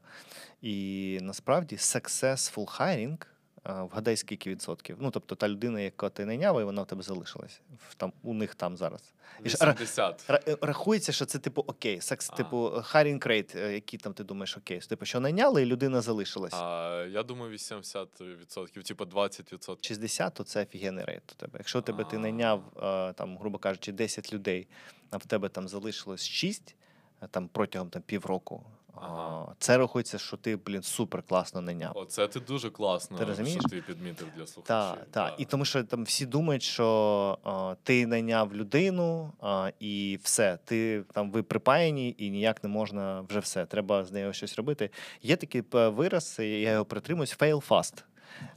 [0.61, 3.17] І насправді successful hiring,
[3.65, 4.97] вгадай, скільки відсотків.
[4.99, 7.61] Ну, тобто та людина, яка ти найняв, і вона в тебе залишилась.
[7.89, 9.01] В- Там, у них там зараз.
[9.43, 10.25] І ж- 80.
[10.29, 12.35] Ра- е, Рахується, що це типу окей, секс, А.
[12.35, 14.79] типу hiring rate, е, який там ти думаєш, окей.
[14.79, 16.53] Типу, що найняли, і людина залишилась.
[16.53, 19.77] А, я думаю, 80%, типу 20%.
[19.87, 21.53] 60, то це офігенний рейт у тебе.
[21.57, 24.67] Якщо у тебе ти найняв, е, там, грубо кажучи, 10 людей,
[25.11, 26.75] а в тебе там залишилось 6
[27.21, 28.63] е, там, протягом там, півроку,
[28.95, 29.55] Ага.
[29.59, 31.91] це рахується, що ти, блін, супер класно найняв.
[31.95, 33.59] Оце ти дуже класно, Ти розумієш?
[33.59, 34.65] що ти підмітив для слухачів.
[34.65, 35.33] Так, так.
[35.37, 41.03] І тому що там всі думають, що а, ти найняв людину, а, і все, ти
[41.13, 43.65] там ви припаяні, і ніяк не можна вже все.
[43.65, 44.89] Треба з нею щось робити.
[45.21, 48.03] Є такий е, вираз, я його притримуюсь, fail fast.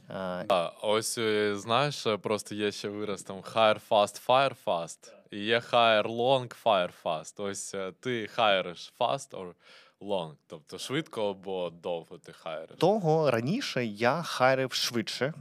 [0.07, 5.13] А, А, ось е, знаєш, е, просто є ще вираз там hire fast, fire fast.
[5.31, 7.43] І є hire long, fire fast.
[7.43, 9.53] Ось ти хайриш fast or
[10.01, 10.35] long.
[10.47, 12.77] Тобто швидко або довго ти хайриш.
[12.77, 15.33] Того раніше я хайрив швидше,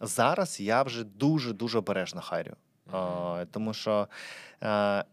[0.00, 2.56] Зараз я вже дуже дуже обережно харю.
[2.92, 4.08] А, тому що
[4.62, 5.04] е,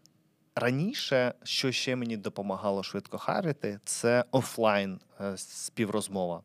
[0.54, 5.00] раніше, що ще мені допомагало швидко харити, це офлайн
[5.36, 6.42] співрозмова.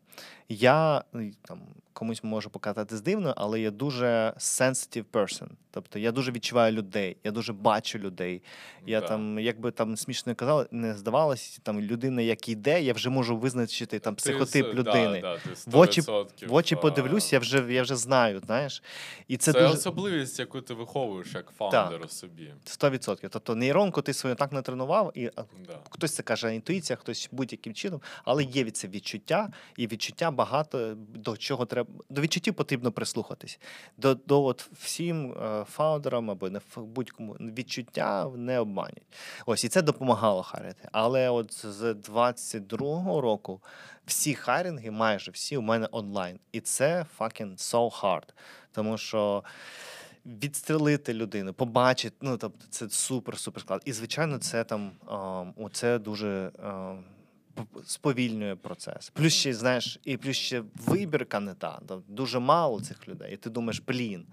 [0.49, 1.61] Я ну, там
[1.93, 5.47] комусь можу показати дивно, але я дуже sensitive person.
[5.71, 8.41] Тобто я дуже відчуваю людей, я дуже бачу людей.
[8.86, 9.07] Я Да.
[9.07, 13.09] там, як би там смішно не казали, не здавалося, там людина, як йде, я вже
[13.09, 15.19] можу визначити там психотип з- людини.
[15.21, 18.84] Да, да, ти В очі- 100%, В очі подивлюсь, я вже я вже знаю, знаєш.
[19.28, 22.53] І це, Це, дуже особливість, яку ти виховуєш як фаундер у собі.
[22.65, 23.30] 100%.
[23.30, 25.32] Тобто нейронку ти свою так не тренував, і
[25.89, 31.38] хтось це каже інтуїція, хтось будь-яким чином, але є це відчуття, і відчуття багато до
[31.38, 31.89] чого треба.
[32.09, 33.59] До відчуттів потрібно прислухатись.
[33.97, 39.07] До, до от всім е, фаундерам або не будь-кому відчуття не обманять.
[39.45, 40.89] Ось і це допомагало харити.
[40.91, 43.61] Але от з 22-го року
[44.05, 46.39] всі харінги, майже всі у мене онлайн.
[46.51, 48.30] І це fucking so hard.
[48.72, 49.43] Тому що
[50.26, 53.82] відстрелити людину, побачити, ну тобто це супер супер склад.
[53.86, 54.91] І звичайно, це там
[55.57, 57.03] ем, це дуже п-
[57.86, 59.10] сповільнює процес.
[59.10, 61.80] Плюс ще знаєш, і плюс ще вибірка не та.
[62.08, 63.34] Дуже мало цих людей.
[63.34, 64.26] І ти думаєш, блін.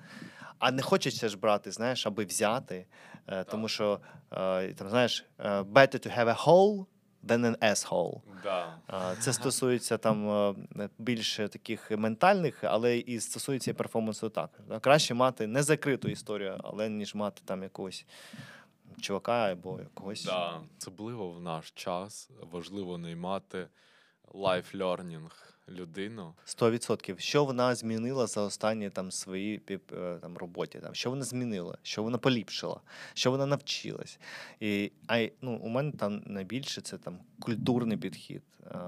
[0.58, 2.86] А не хочеться ж брати, знаєш, аби взяти.
[3.26, 4.00] Е, тому що
[4.32, 6.86] е, там, знаєш, е, better to have a hole
[7.26, 8.20] than an asshole.
[8.42, 8.78] Да.
[8.86, 10.30] А, Це стосується там
[10.78, 14.60] е, більше таких ментальних, але і стосується перформансу також.
[14.80, 18.06] Краще мати не закриту історію, але ніж мати там якогось
[19.00, 20.24] чувака або якогось.
[20.24, 20.60] Да.
[20.78, 23.68] Особливо в наш час важливо наймати
[24.34, 26.34] life-learning людину.
[26.46, 27.18] 100%.
[27.18, 29.78] Що вона змінила за останні там свої е,
[30.22, 30.78] там роботі?
[30.78, 32.80] Там що вона змінила, що вона поліпшила,
[33.14, 34.18] що вона навчилась.
[34.60, 38.78] І а ну, у мене там найбільше це там культурний підхід, а,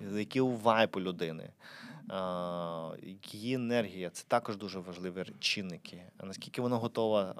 [0.00, 0.18] Мгм.
[0.18, 1.50] який у вайп у людини.
[2.08, 2.90] А,
[3.32, 6.02] її енергія це також дуже важливі чинники.
[6.22, 7.34] Наскільки вона готова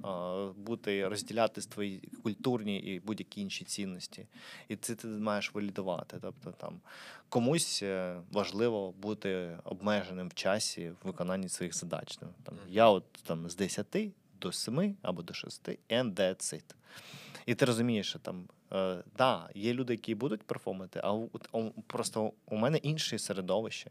[0.57, 4.27] бути розділяти твої культурні і будь-які інші цінності,
[4.69, 6.19] і це ти маєш валідувати.
[6.23, 6.81] Тобто там
[7.29, 12.17] комусь е, важливо бути обмеженим в часі в виконанні своїх задач.
[12.17, 13.97] Там, я от там з 10
[14.41, 16.75] до 7 або до 6, and that's it.
[17.47, 21.71] І ти розумієш, що там е, да, є люди, які будуть перформити, а у, у-
[21.87, 23.91] просто у мене інше середовище.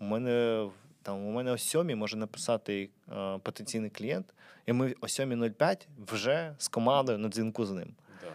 [0.00, 0.68] У мене
[1.02, 4.34] там у мене о 7 може написати е, потенційний клієнт,
[4.66, 7.94] і ми о 7.05 вже з командою на дзвінку з ним.
[8.20, 8.26] Да.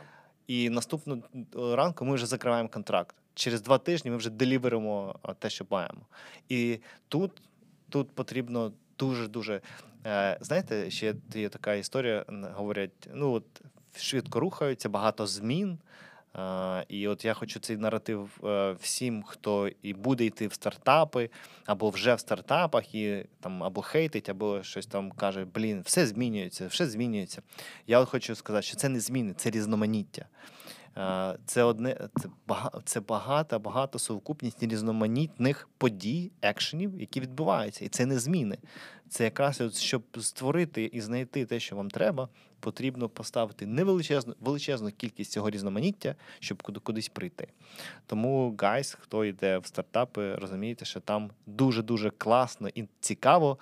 [0.48, 1.22] І наступного
[1.76, 3.16] ранку ми вже закриваємо контракт.
[3.34, 6.02] Через два тижні ми вже деліверимо те, що маємо.
[6.50, 7.32] І тут,
[7.90, 9.62] тут потрібно дуже-дуже.
[10.06, 13.62] Е, знаєте, ще є така історія, говорять: ну от
[14.00, 15.78] швидко рухаються, багато змін.
[16.36, 21.30] Е, і от я хочу цей наратив е, всім, хто і буде йти в стартапи,
[21.66, 26.68] або вже в стартапах, і там або хейтить, або щось там каже: блін, все змінюється,
[26.68, 27.42] все змінюється.
[27.88, 30.26] Я от хочу сказати, що це не зміни, це різноманіття.
[30.98, 37.86] Е, Це одне, це багато, це багата, багато совокупність різноманітних подій, екшенів, які відбуваються.
[37.86, 38.58] І це не зміни.
[39.10, 42.30] Це якраз щоб створити і знайти те, що вам треба,
[42.60, 47.48] потрібно поставити невеличезну величезну кількість цього різноманіття, щоб кудись прийти.
[48.06, 53.58] Тому, guys, хто йде в стартапи, розумієте, що там дуже-дуже класно і цікаво,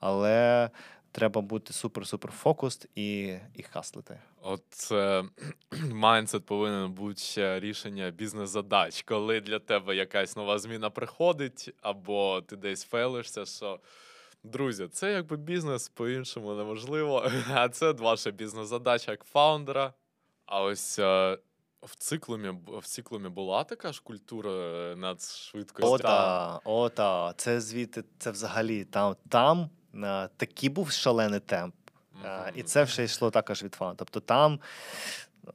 [0.00, 0.70] але
[1.12, 4.18] треба бути супер-супер focused і, і хаслити.
[4.42, 4.92] От
[5.92, 12.84] mindset повинен бути рішення бізнес-задач, коли для тебе якась нова зміна приходить, або ти десь
[12.84, 13.80] fail ишся, що.
[14.52, 17.30] Друзі, це якби бізнес по-іншому неможливо.
[17.54, 19.92] А це ваша бізнес-задача як фаундера.
[20.46, 21.38] А ось е,
[21.82, 25.94] в циклумі в циклумі була така ж культура е, надшвидкості.
[25.94, 29.70] Ота, ота, це звідти, це взагалі там, там
[30.02, 31.74] а, такий був шалений темп.
[32.24, 32.52] А, Мгм.
[32.54, 33.94] і це все йшло також від фану.
[33.98, 34.60] Тобто там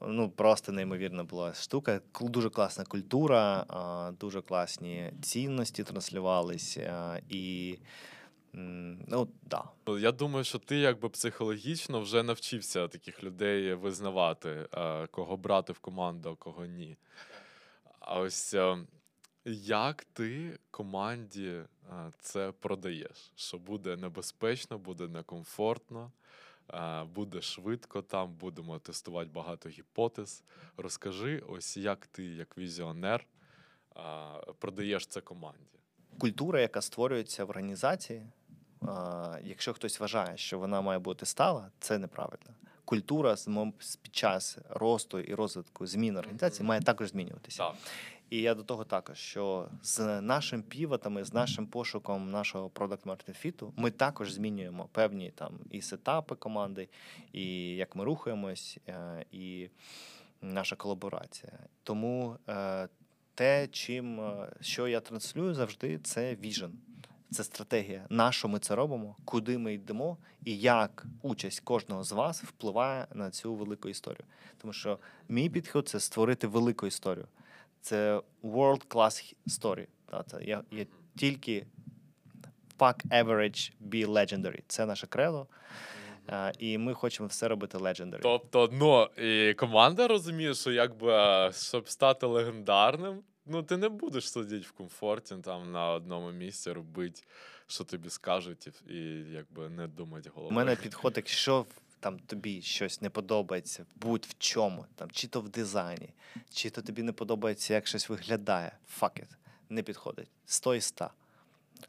[0.01, 2.01] ну, просто неймовірна була штука.
[2.21, 6.77] Дуже класна культура, а, дуже класні цінності транслювались.
[6.77, 7.77] а, І
[8.53, 9.63] ну, да.
[9.87, 15.79] Я думаю, що ти якби психологічно вже навчився таких людей визнавати, е, кого брати в
[15.79, 16.97] команду, а кого ні.
[17.99, 18.77] А ось е,
[19.45, 21.65] як ти команді е,
[22.19, 23.31] це продаєш?
[23.35, 26.11] Що буде небезпечно, буде некомфортно,
[27.15, 30.43] буде швидко там, будемо тестувати багато гіпотез.
[30.77, 33.27] Розкажи, ось як ти, як візіонер,
[34.59, 35.79] продаєш це команді.
[36.19, 38.27] Культура, яка створюється в організації,
[39.43, 42.51] якщо хтось вважає, що вона має бути стала, це неправильно.
[42.85, 43.35] Культура
[44.01, 47.63] під час росту і розвитку змін організації має також змінюватися.
[47.63, 47.75] Так.
[48.31, 53.63] І я до того також, що з нашим півотами, з нашим пошуком нашого продакт маркет
[53.75, 56.89] ми також змінюємо певні там і сетапи команди,
[57.33, 59.69] і як ми рухаємось, е, і
[60.41, 61.53] наша колаборація.
[61.83, 62.87] Тому е,
[63.35, 66.79] те, чим е, що я транслюю завжди, це віжен.
[67.31, 68.05] Це стратегія.
[68.09, 73.07] На що ми це робимо, куди ми йдемо, і як участь кожного з вас впливає
[73.13, 74.25] на цю велику історію.
[74.57, 77.27] Тому що мій підхід це створити велику історію.
[77.81, 79.87] Це world class story.
[80.27, 81.65] Це я, я тільки
[82.79, 84.59] fuck average be legendary.
[84.67, 85.47] Це наше кредо.
[86.27, 88.19] А, і ми хочемо все робити legendary.
[88.21, 93.19] Тобто, ну і команда розуміє, що якби щоб стати легендарним,
[93.51, 97.21] ну ти не будеш сидіти в комфорті там на одному місці, робити,
[97.67, 101.65] що тобі скажуть, і, і якби не думати У мене підход, якщо
[101.99, 106.09] там тобі щось не подобається, будь в чому, там, чи то в дизайні,
[106.49, 109.29] чи то тобі не подобається, як щось виглядає, fuck it,
[109.69, 110.27] не підходить.
[110.45, 111.09] 100 і 100.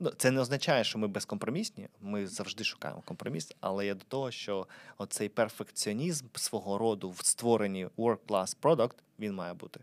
[0.01, 1.89] Ну, це не означає, що ми безкомпромісні.
[2.01, 4.67] Ми завжди шукаємо компроміс, але я до того, що
[4.99, 9.81] оцей перфекціонізм свого роду в створенні work-class product, він має бути.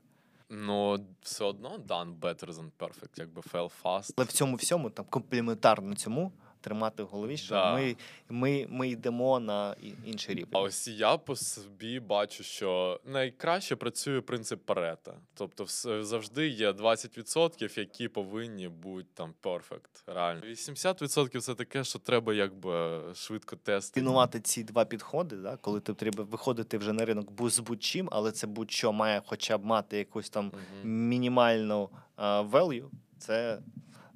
[0.50, 4.14] Ну, все одно done better than perfect, якби fail fast.
[4.18, 6.32] Але в цьому всьому там комплементарно цьому
[6.62, 7.74] тримати в голові, що Да.
[7.76, 7.96] ми,
[8.30, 10.50] ми, ми йдемо на інший рівень.
[10.54, 15.14] А ось я по собі бачу, що найкраще працює принцип Парета.
[15.34, 15.66] Тобто,
[16.04, 20.04] завжди є 20%, які повинні бути там перфект.
[20.08, 20.42] Реально.
[20.42, 24.00] 80% це таке, що треба якби швидко тестити.
[24.02, 28.32] Пінувати ці два підходи, да, коли тобі треба виходити вже на ринок з будь-чим, але
[28.32, 30.92] це будь-що має хоча б мати якусь там Мгм.
[31.10, 32.86] мінімальну а, value,
[33.18, 33.60] це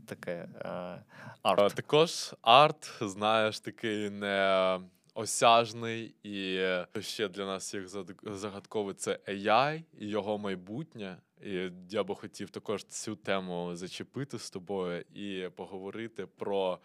[0.07, 0.97] таке а,
[1.41, 1.75] А, арт.
[1.75, 4.79] також арт, знаєш, такий не
[5.15, 6.59] осяжний, і
[6.99, 11.17] ще для нас всіх зад- загадковий це AI і його майбутнє.
[11.45, 16.79] І я би хотів також цю тему зачепити з тобою і поговорити про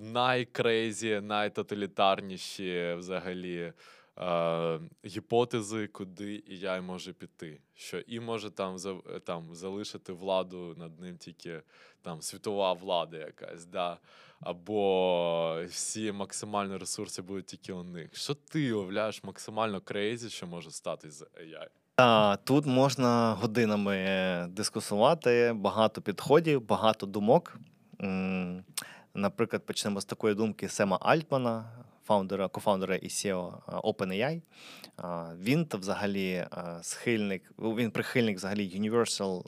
[0.00, 3.72] най crazy, найтоталітарніші взагалі.
[4.18, 8.94] Е, гіпотези, куди AI може піти, що і може там за
[9.26, 11.62] там залишити владу над ним тільки
[12.02, 13.98] там світова влада якась, да,
[14.40, 18.16] або всі максимальні ресурси будуть тільки у них.
[18.16, 21.66] Що ти уявляєш максимально crazy, що може стати з AI?
[21.96, 27.58] А, тут можна годинами е, дискусувати, багато підходів, багато думок.
[29.14, 34.42] Наприклад, почнемо з такої думки Сема Альтмана, фаундера, кофаундера і SEO OpenAI.
[35.38, 36.46] Він то взагалі
[36.82, 39.44] схильник, він прихильник взагалі Universal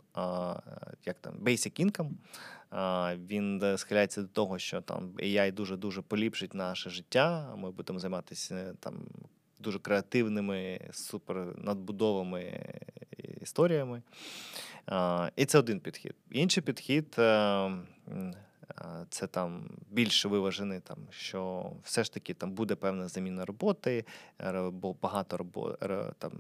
[1.07, 2.11] як там, Basic Income.
[3.29, 7.55] Він е, схиляється до того, що там AI дуже-дуже поліпшить наше життя.
[7.57, 8.95] Ми будемо займатися е, там
[9.59, 12.61] дуже креативними, супер надбудовими
[13.41, 14.03] історіями.
[15.37, 16.15] І це один підхід.
[16.31, 17.71] Інший підхід е,
[19.11, 24.05] це там більш виважений, там, що все ж таки там буде певна заміна роботи,
[24.73, 25.73] бо багато робо,
[26.19, 26.33] там,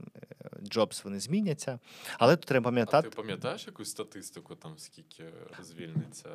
[0.62, 1.78] jobs вони зміняться.
[2.18, 3.08] Але тут треба А пам'ятати.
[3.08, 5.24] ти пам'ятаєш якусь статистику, там скільки
[5.62, 6.28] звільниться?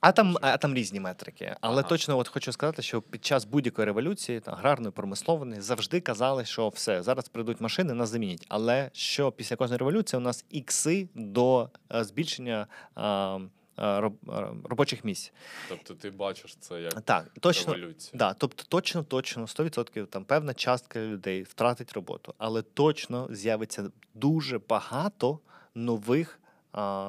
[0.00, 1.56] А там, а там різні метрики.
[1.60, 1.88] Але Ага.
[1.88, 6.68] точно от хочу сказати, що під час будь-якої революції, там, аграрної промислової, завжди казали, що
[6.68, 8.46] все, зараз прийдуть машини, нас замінять.
[8.48, 13.40] Але що після кожної революції у нас ікси до е, збільшення а, а, а,
[14.64, 15.32] робочих місць.
[15.68, 17.74] Тобто ти бачиш це як Так, точно.
[17.74, 18.12] революцію.
[18.14, 24.58] Да, тобто точно, точно, 100% там певна частка людей втратить роботу, але точно з'явиться дуже
[24.58, 25.38] багато
[25.74, 26.40] нових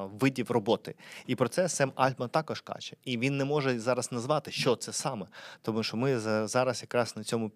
[0.06, 0.96] видів роботи.
[1.28, 2.96] І про це Сем Альтман також каже.
[3.04, 5.26] І він не може зараз назвати, що це саме,
[5.62, 7.52] тому що ми зараз якраз на цьому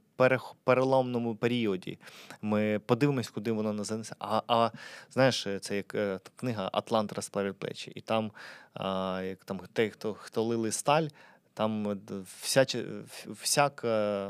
[0.63, 1.99] переломному періоді.
[2.41, 4.11] Ми подивимось, куди воно нас.
[4.19, 4.71] А, а
[5.11, 8.31] знаєш, це як е, книга Атлант розплавить плечі, і там,
[8.73, 11.07] а, як там те, хто, хто лили сталь.
[11.53, 14.29] Там е, д- всяче- в- всяк е,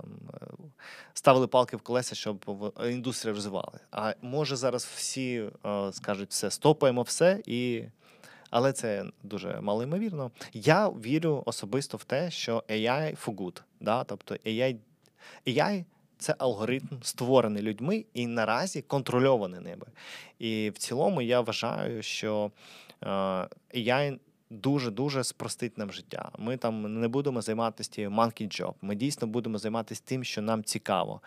[0.00, 0.46] там е,
[1.14, 3.84] ставили палки в колеса, щоб в- індустрія розвивалася.
[3.90, 7.82] А може зараз всі е, скажуть все, стопаємо все і.
[8.50, 10.30] Але це дуже малоймовірно.
[10.52, 13.62] Я вірю особисто в те, що AI for good.
[13.80, 14.04] Да?
[14.04, 14.76] Тобто AI,
[15.46, 15.84] AI
[16.18, 19.86] це алгоритм, створений людьми і наразі контрольований ними.
[20.38, 22.50] І в цілому я вважаю, що
[23.02, 23.08] е,
[23.74, 24.18] AI
[24.50, 26.30] дуже-дуже спростить нам життя.
[26.38, 28.74] Ми там не будемо займатися тією monkey job.
[28.82, 31.20] Ми дійсно будемо займатися тим, що нам цікаво.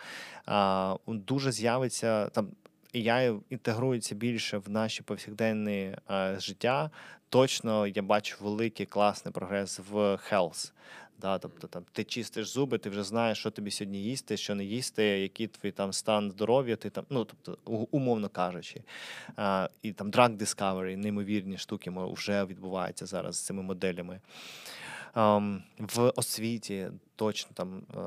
[1.06, 2.48] Дуже з'явиться там.
[2.92, 5.96] я інтегрується більше в наші повсякденні
[6.38, 6.90] життя.
[7.28, 9.98] Точно я бачу великий класний прогрес в
[10.30, 10.72] health,
[11.22, 11.38] Да?
[11.38, 15.04] Тобто там ти чистиш зуби, ти вже знаєш, що тобі сьогодні їсти, що не їсти,
[15.04, 17.58] який твій там стан здоров'я, ти там, ну тобто,
[17.90, 18.82] умовно кажучи.
[19.36, 24.20] А, і там drug discovery, неймовірні штуки вже відбуваються зараз з цими моделями.
[25.16, 26.88] Ем, в освіті
[27.22, 27.98] точно там е,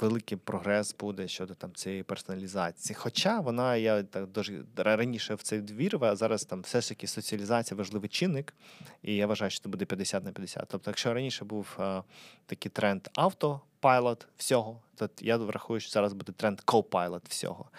[0.00, 2.96] великий прогрес буде щодо там цієї персоналізації.
[2.96, 7.06] Хоча вона я так дуже раніше в це вірив, а зараз там все ж таки
[7.06, 8.54] соціалізація важливий чинник,
[9.02, 10.64] і я вважаю, що це буде 50 на 50.
[10.68, 12.02] Тобто, якщо раніше був е,
[12.46, 17.70] такий тренд автопайлот всього, то я врахую, що зараз буде тренд копайлот всього.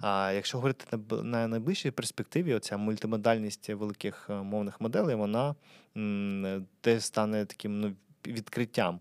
[0.00, 5.54] А якщо говорити на, найближчій перспективі, оця мультимодальність великих е, мовних моделей, вона
[6.84, 7.94] десь стане таким ну,
[8.26, 9.00] відкриттям.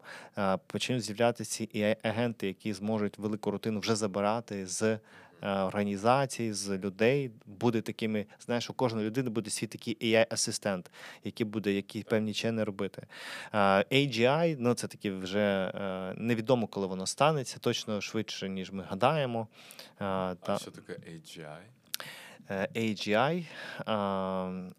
[0.68, 1.27] Почнуть з'являтися
[1.74, 5.00] і агенти, які зможуть велику рутину вже забирати з е,
[5.42, 7.32] організацій, з людей.
[7.46, 10.86] Буде такими, знаєш, у кожної людини буде свій такий AI-асистент,
[11.24, 13.08] який буде які певні чини робити.
[13.54, 13.58] Е,
[13.92, 19.48] AGI, ну це таки вже е, невідомо, коли воно станеться, точно швидше, ніж ми гадаємо.
[20.02, 21.58] Е, А та- що таке AGI?
[22.50, 23.46] Е, AGI
[23.80, 23.92] е,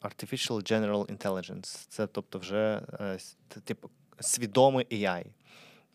[0.03, 1.87] Artificial General Intelligence.
[1.89, 3.19] Це тобто вже е,
[3.65, 3.91] типу
[4.21, 5.25] свідомий AI.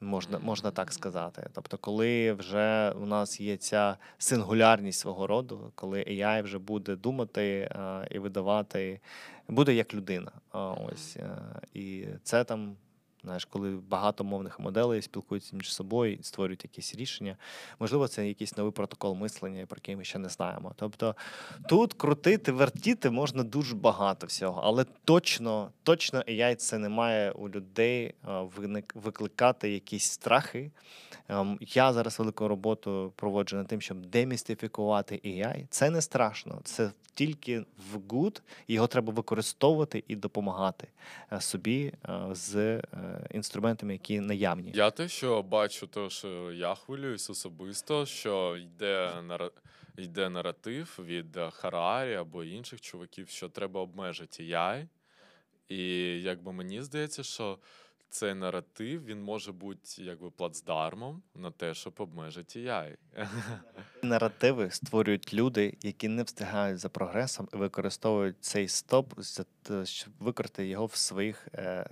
[0.04, 1.50] Можна, можна так сказати.
[1.54, 7.70] Тобто, коли вже у нас є ця сингулярність свого роду, коли AI вже буде думати
[7.72, 9.00] е, і видавати,
[9.48, 10.32] буде як людина.
[10.52, 11.38] Ось е,
[11.74, 12.76] і це там.
[13.24, 17.38] Знаєш, коли багато мовних моделей спілкуються між собою створюють якісь рішення.
[17.80, 20.74] Можливо, це якийсь новий протокол мислення, про який ми ще не знаємо.
[20.76, 21.16] Тобто
[21.70, 27.50] тут крутити, вертіти можна дуже багато всього, але точно, точно AI це не має у
[27.50, 28.14] людей
[28.96, 30.72] викликати якісь страхи.
[31.30, 35.66] Ем, Я зараз велику роботу проводжу над тим, щоб демістифікувати AI.
[35.70, 40.88] Це не страшно, це тільки в good, його треба використовувати і допомагати
[41.32, 42.84] е, собі е, з е,
[43.32, 44.72] інструментами, які наявні.
[44.76, 49.50] Я те, що бачу, то що я хвилююсь особисто, що йде нара...
[49.98, 54.88] йде наратив від Харарі або інших чуваків, що треба обмежити AI.
[55.70, 55.78] І
[56.22, 57.60] якби мені здається, що
[58.14, 62.96] цей наратив він може бути якби плацдармом на те, щоб обмежити AI.
[64.04, 69.14] Наративи створюють люди, які не встигають за прогресом і використовують цей стоп,
[69.84, 71.90] щоб використати його в своїх е,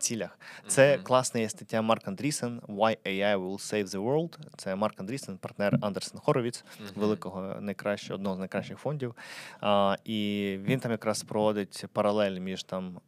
[0.00, 0.38] цілях.
[0.66, 1.04] Це Мгм.
[1.04, 4.38] класна є стаття Марк Андрісен Why AI will save the world.
[4.56, 6.88] Це Марк Андрісен, партнер Андерсен Хоровіц, Мгм.
[6.96, 9.14] великого найкращого, одного з найкращих фондів.
[9.60, 13.00] А, і він там якраз проводить паралель між там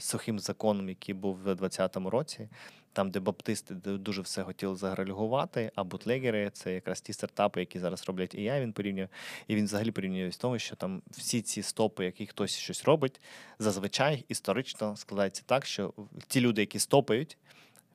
[0.00, 2.48] сухим законом, який був в 2020 році.
[2.96, 8.04] Там, де баптисти дуже все хотіли загралювати, а бутлегери це якраз ті стартапи, які зараз
[8.06, 9.08] роблять AI, він порівнює.
[9.48, 13.20] І він взагалі порівнює з тому, що там всі ці стопи, які хтось щось робить,
[13.58, 15.92] зазвичай історично складається так, що
[16.28, 17.38] ті люди, які стопають,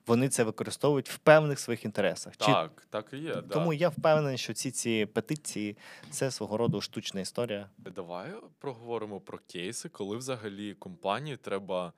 [0.06, 2.36] вони це використовують в певних своїх інтересах.
[2.36, 3.34] Чи Так, так і є.
[3.34, 3.42] Да.
[3.42, 5.76] тому я впевнений, що ці ці петиції
[6.10, 7.70] це свого роду штучна історія.
[7.78, 11.92] Давай проговоримо про кейси, коли взагалі компанії треба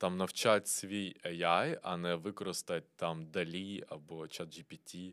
[0.00, 5.12] там навчати свій AI, а не використати там DALI або ChatGPT.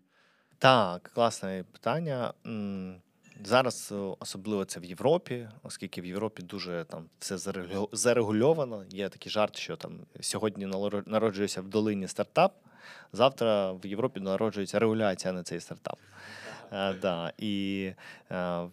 [0.58, 2.34] Так, класне питання.
[3.44, 7.38] Зараз особливо це в Європі, оскільки в Європі дуже там все
[7.92, 8.86] зарегульовано.
[8.90, 10.66] Є такий жарт, що там сьогодні
[11.06, 12.54] народжується в долині стартап,
[13.14, 16.00] завтра в Європі народжується регуляція на цей стартап.
[16.72, 17.34] Е, да.
[17.38, 17.92] І,
[18.32, 18.68] е,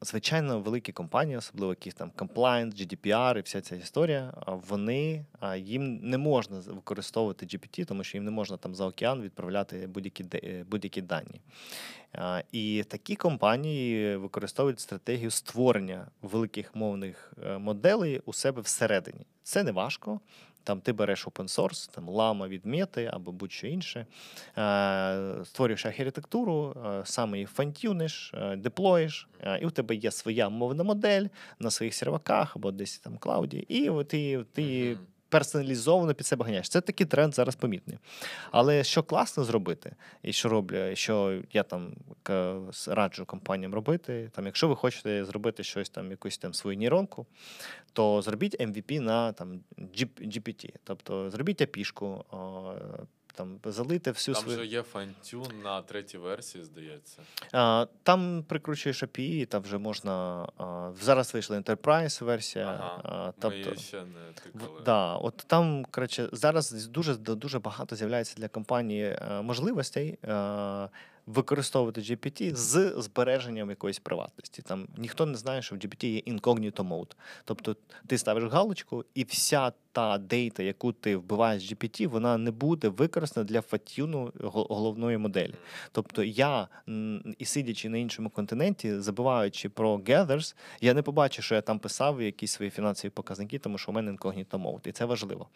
[0.00, 4.34] звичайно, великі компанії, особливо якісь там compliance, GDPR і вся ця історія,
[4.68, 5.24] вони
[5.56, 10.24] їм не можна використовувати GPT, тому що їм не можна там за океан відправляти будь-які
[10.34, 11.40] е, будь-які дані.
[12.52, 19.26] І такі компанії використовують стратегію створення великих мовних е, моделей у себе всередині.
[19.42, 20.20] Це не важко.
[20.64, 24.06] Там ти береш open source, там лама від мети або будь-що інше,
[24.58, 26.72] е, створюєш архітектуру,
[27.04, 31.26] сам саме її фантюниш, е, деплоїш, е, і у тебе є своя мовна модель
[31.58, 34.96] на своїх серваках або десь там клауді, і ти, ти.
[35.30, 36.68] Персоналізовано під себе ганяєш.
[36.68, 37.98] Це такий тренд зараз помітний.
[38.50, 41.92] Але що класно зробити, і що роблю, що я там
[42.86, 47.26] раджу компаніям робити, там, якщо ви хочете зробити щось там, якусь там свою нейронку,
[47.92, 49.60] то зробіть MVP на там
[50.22, 50.74] GPT.
[50.84, 52.24] Тобто зробіть апішку,
[53.32, 54.58] там залийте всю Там свою.
[54.58, 57.18] же є фантюн на третій версії, здається.
[57.52, 60.12] А, Там прикручуєш API, там вже можна.
[60.58, 62.66] а, Зараз вийшла Enterprise версія.
[62.66, 64.02] Ага, а, Ми тобто, її ще не
[64.36, 64.80] в- тикали.
[64.84, 70.88] да, от там, коротше, зараз дуже дуже багато з'являється для компанії е, можливостей е,
[71.26, 74.62] використовувати GPT з збереженням якоїсь приватності.
[74.62, 77.12] Там ніхто не знає, що в GPT є incognito mode.
[77.44, 77.76] Тобто
[78.06, 82.88] ти ставиш галочку, і вся та дейта, яку ти вбиваєш в GPT, вона не буде
[82.88, 85.54] використана для фатюну головної моделі.
[85.92, 86.68] Тобто я,
[87.38, 92.22] і сидячи на іншому континенті, забуваючи про Gathers, я не побачу, що я там писав
[92.22, 95.48] якісь свої фінансові показники, тому що у мене інкогніто мод, і це важливо.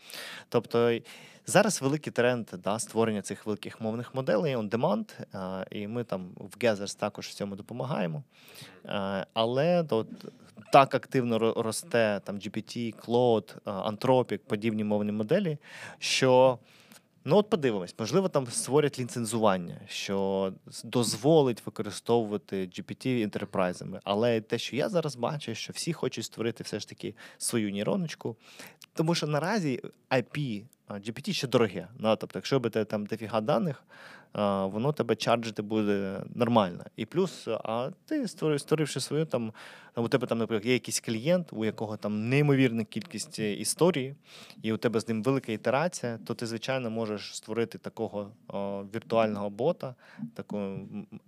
[0.48, 0.98] Тобто
[1.46, 6.64] зараз великий тренд да, створення цих великих мовних моделей on demand, і ми там в
[6.64, 8.22] Gathers також в цьому допомагаємо.
[9.32, 10.08] Але от,
[10.74, 15.58] так активно росте там GPT, Claude, е, Anthropic, подібні мовні моделі,
[15.98, 16.58] що
[17.24, 20.52] ну от подивимось, можливо, там створять ліцензування, що
[20.84, 24.00] дозволить використовувати GPT інтерпрайзами.
[24.04, 28.36] Але те, що я зараз бачу, що всі хочуть створити все ж таки свою нейроночку,
[28.94, 31.88] тому що наразі IP GPT ще дороге.
[31.98, 33.84] Ну, тобто, якщо би там дофіга даних,
[34.34, 36.84] воно тебе чарджити буде нормально.
[36.96, 39.52] І плюс, а ти створив, створивши свою там,
[39.96, 44.14] у тебе там, наприклад, є якийсь клієнт, у якого там неймовірна кількість е, історії,
[44.62, 49.50] і у тебе з ним велика ітерація, то ти, звичайно, можеш створити такого о, віртуального
[49.50, 49.94] бота,
[50.34, 50.56] таку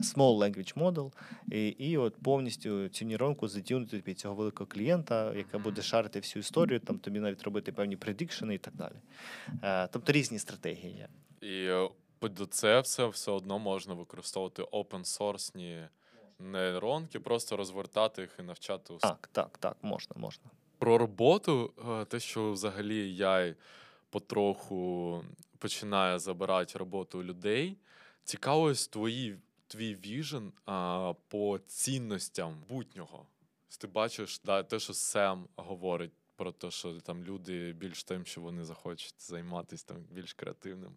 [0.00, 1.12] small language model,
[1.52, 6.40] і, і от повністю цю нейронку затюнути під цього великого клієнта, яка буде шарити всю
[6.40, 8.96] історію, там тобі навіть робити певні предикшени і так далі.
[9.62, 11.08] Е, тобто різні стратегії є.
[11.48, 11.88] І е,
[12.50, 15.88] це все все одно можна використовувати open-source
[16.38, 20.50] нейронки, просто розвертати їх і навчати ус- Так, так, так, можна, можна.
[20.78, 23.54] Про роботу, е, те, що взагалі я
[24.10, 25.24] потроху
[25.58, 27.76] починаю забирати роботу у людей.
[28.24, 30.52] Цікаво, твої, твій віжен
[31.28, 33.26] по цінностям буднього.
[33.80, 38.40] Ти бачиш да, те, що Сем говорить про те, що там люди більш тим, що
[38.40, 40.96] вони захочуть займатися там більш креативним.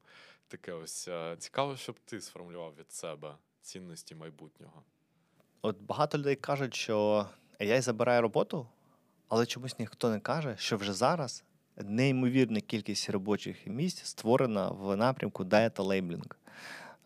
[0.49, 4.83] Таке ось е, цікаво, щоб ти сформулював від себе цінності майбутнього.
[5.61, 7.25] От багато людей кажуть, що
[7.59, 8.67] AI забирає роботу,
[9.27, 11.43] але чомусь ніхто не каже, що вже зараз
[11.77, 16.33] неймовірна кількість робочих місць створена в напрямку data labeling.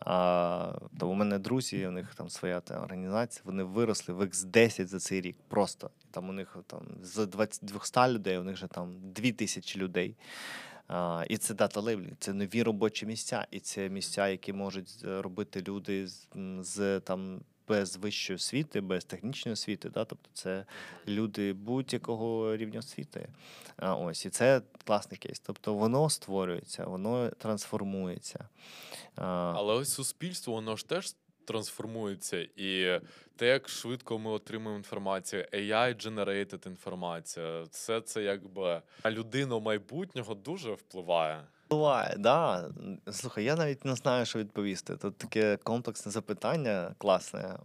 [0.00, 4.86] А, то у мене друзі, у них там своя та, організація, вони виросли в X10
[4.86, 5.36] за цей рік.
[5.48, 10.16] Просто там у них там з 20, 200 людей, у них вже там 2000 людей.
[11.28, 15.62] І це дата лейблінг, це нові робочі місця, і це місця, які можуть е, робити
[15.68, 16.28] люди з,
[16.60, 19.90] з там без вищої освіти, без технічної освіти.
[19.90, 20.04] Да?
[20.04, 20.64] Тобто це
[21.08, 23.28] люди будь-якого рівня освіти.
[23.76, 25.40] А, ось, і це класний кейс.
[25.40, 28.48] Тобто воно створюється, воно трансформується.
[29.14, 31.14] Але ось суспільство, воно ж теж
[31.44, 33.00] трансформується, і
[33.36, 40.72] те, як швидко ми отримуємо інформацію, AI-generated інформація, все це якби на людину майбутнього дуже
[40.72, 41.40] впливає.
[41.70, 42.70] Буває, да.
[43.12, 44.96] Слухай, я навіть не знаю, що відповісти.
[44.96, 47.58] Тут таке комплексне запитання класне.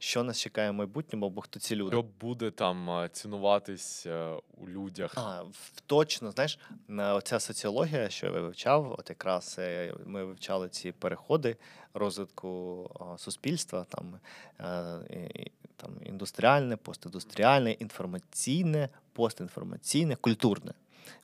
[0.00, 1.90] Що нас чекає в майбутньому, або хто ці люди?
[1.96, 5.12] Що буде там цінуватись е, у людях?
[5.16, 5.42] А,
[5.86, 11.56] точно, знаєш, на- оця соціологія, що я вивчав, от якраз е, ми вивчали ці переходи
[11.94, 14.18] розвитку суспільства, там,
[14.60, 15.28] е,
[15.76, 20.72] там індустріальне, постіндустріальне, інформаційне, постінформаційне, культурне.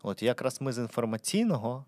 [0.03, 1.85] От якраз ми з інформаційного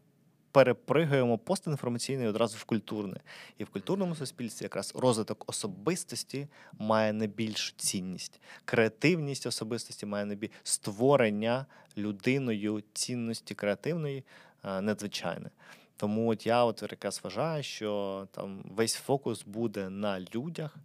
[0.57, 3.21] перепригуємо постінформаційне одразу в культурне.
[3.59, 6.49] І в культурному суспільстві якраз розвиток особистості
[6.79, 8.41] має найбільшу цінність.
[8.65, 11.67] Креативність особистості має найбільш створення
[11.99, 14.25] людиною цінності креативної
[14.65, 15.51] е, надзвичайне.
[15.97, 20.77] Тому от я от якраз вважаю, що там весь фокус буде на людях,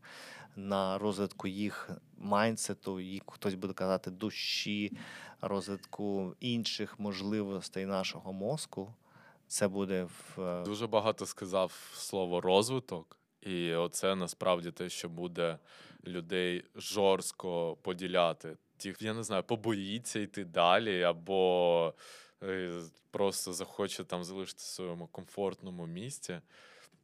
[0.56, 4.98] на розвитку їх майндсету, їх хтось буде казати душі,
[5.42, 8.94] розвитку інших можливостей нашого мозку.
[9.52, 15.58] Це буде в е, Дуже багато сказав слово розвиток, і оце насправді те, що буде
[16.08, 18.58] людей жорстко поділяти.
[18.78, 21.94] Ті, я не знаю, побоїться йти далі, або
[22.44, 22.82] е,
[23.12, 26.40] просто захоче там залишити в своєму комфортному місці.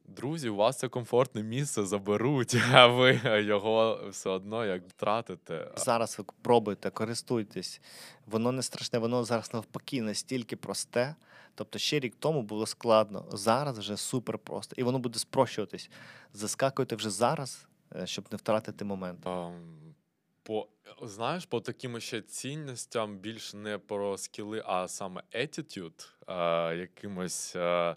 [0.06, 5.72] Друзі, у вас це комфортне місце заберуть, а ви його все одно як втратите.
[5.76, 7.82] зараз ви пробуйте, користуйтесь.
[8.26, 11.16] Воно не страшне, воно зараз навпаки настільки просте.
[11.58, 14.76] Тобто ще рік тому було складно, зараз вже супер просто.
[14.78, 15.90] І воно буде спрощуватись.
[16.34, 19.20] Заскакуйте вже зараз, е, щоб не втратити момент.
[20.44, 20.68] По,
[21.02, 27.96] знаєш, по таким ще цінностям більш не про скіли, а саме attitude, е, якимось е,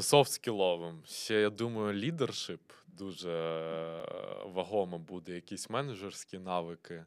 [0.00, 1.06] софт-скіловим.
[1.06, 4.06] Ще я думаю, лідершип дуже е,
[4.44, 7.04] вагомо буде, якісь менеджерські навики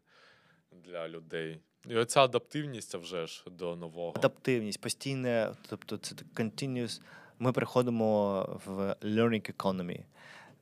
[0.72, 1.62] для людей.
[1.88, 4.14] І оця адаптивність вже ж до нового.
[4.16, 7.02] Адаптивність, постійне, тобто це continuous.
[7.40, 10.04] Ми приходимо в learning economy,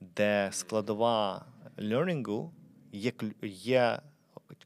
[0.01, 1.45] де складова
[1.77, 2.49] learning
[2.91, 3.99] є, є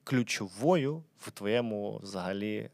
[0.04, 2.70] ключовою в твоєму взагалі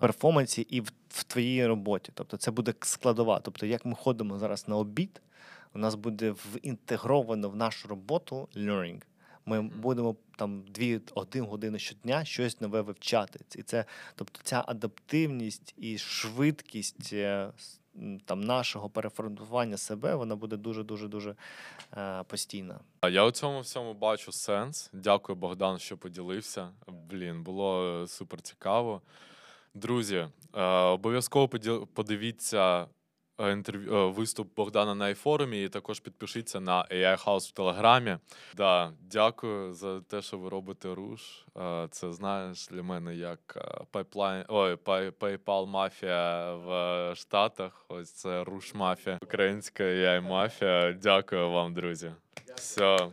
[0.00, 2.12] перформансі і в, в твоїй роботі.
[2.14, 3.40] Тобто це буде складова.
[3.40, 5.22] Тобто, як ми ходимо зараз на обід,
[5.74, 9.02] у нас буде інтегровано в нашу роботу learning.
[9.46, 13.40] Ми будемо там дві один години щодня щось нове вивчати.
[13.56, 13.84] І це,
[14.14, 17.50] тобто, ця адаптивність і швидкість е,
[18.24, 21.34] там нашого переформатування себе, вона буде дуже дуже дуже
[21.96, 22.80] е, постійна.
[23.00, 24.90] А Я у цьому всьому бачу сенс.
[24.92, 26.68] Дякую, Богдан, що поділився.
[27.10, 29.02] Блін, було е, супер цікаво.
[29.74, 31.48] Друзі, е, обов'язково
[31.94, 32.86] подивіться
[33.38, 38.18] інтерв'ю е, виступ Богдана на iForum і також підпишіться на AI House в Телеграмі.
[38.56, 41.20] Да, дякую за те, що ви робите руш.
[41.58, 44.74] Е, Це знаєш для мене як е, пайплайн, ой,
[45.20, 47.84] PayPal мафія в е, Штатах.
[47.88, 50.92] Ось це руш мафія, українська AI мафія.
[51.02, 52.12] Дякую вам, друзі.
[52.54, 53.12] Все.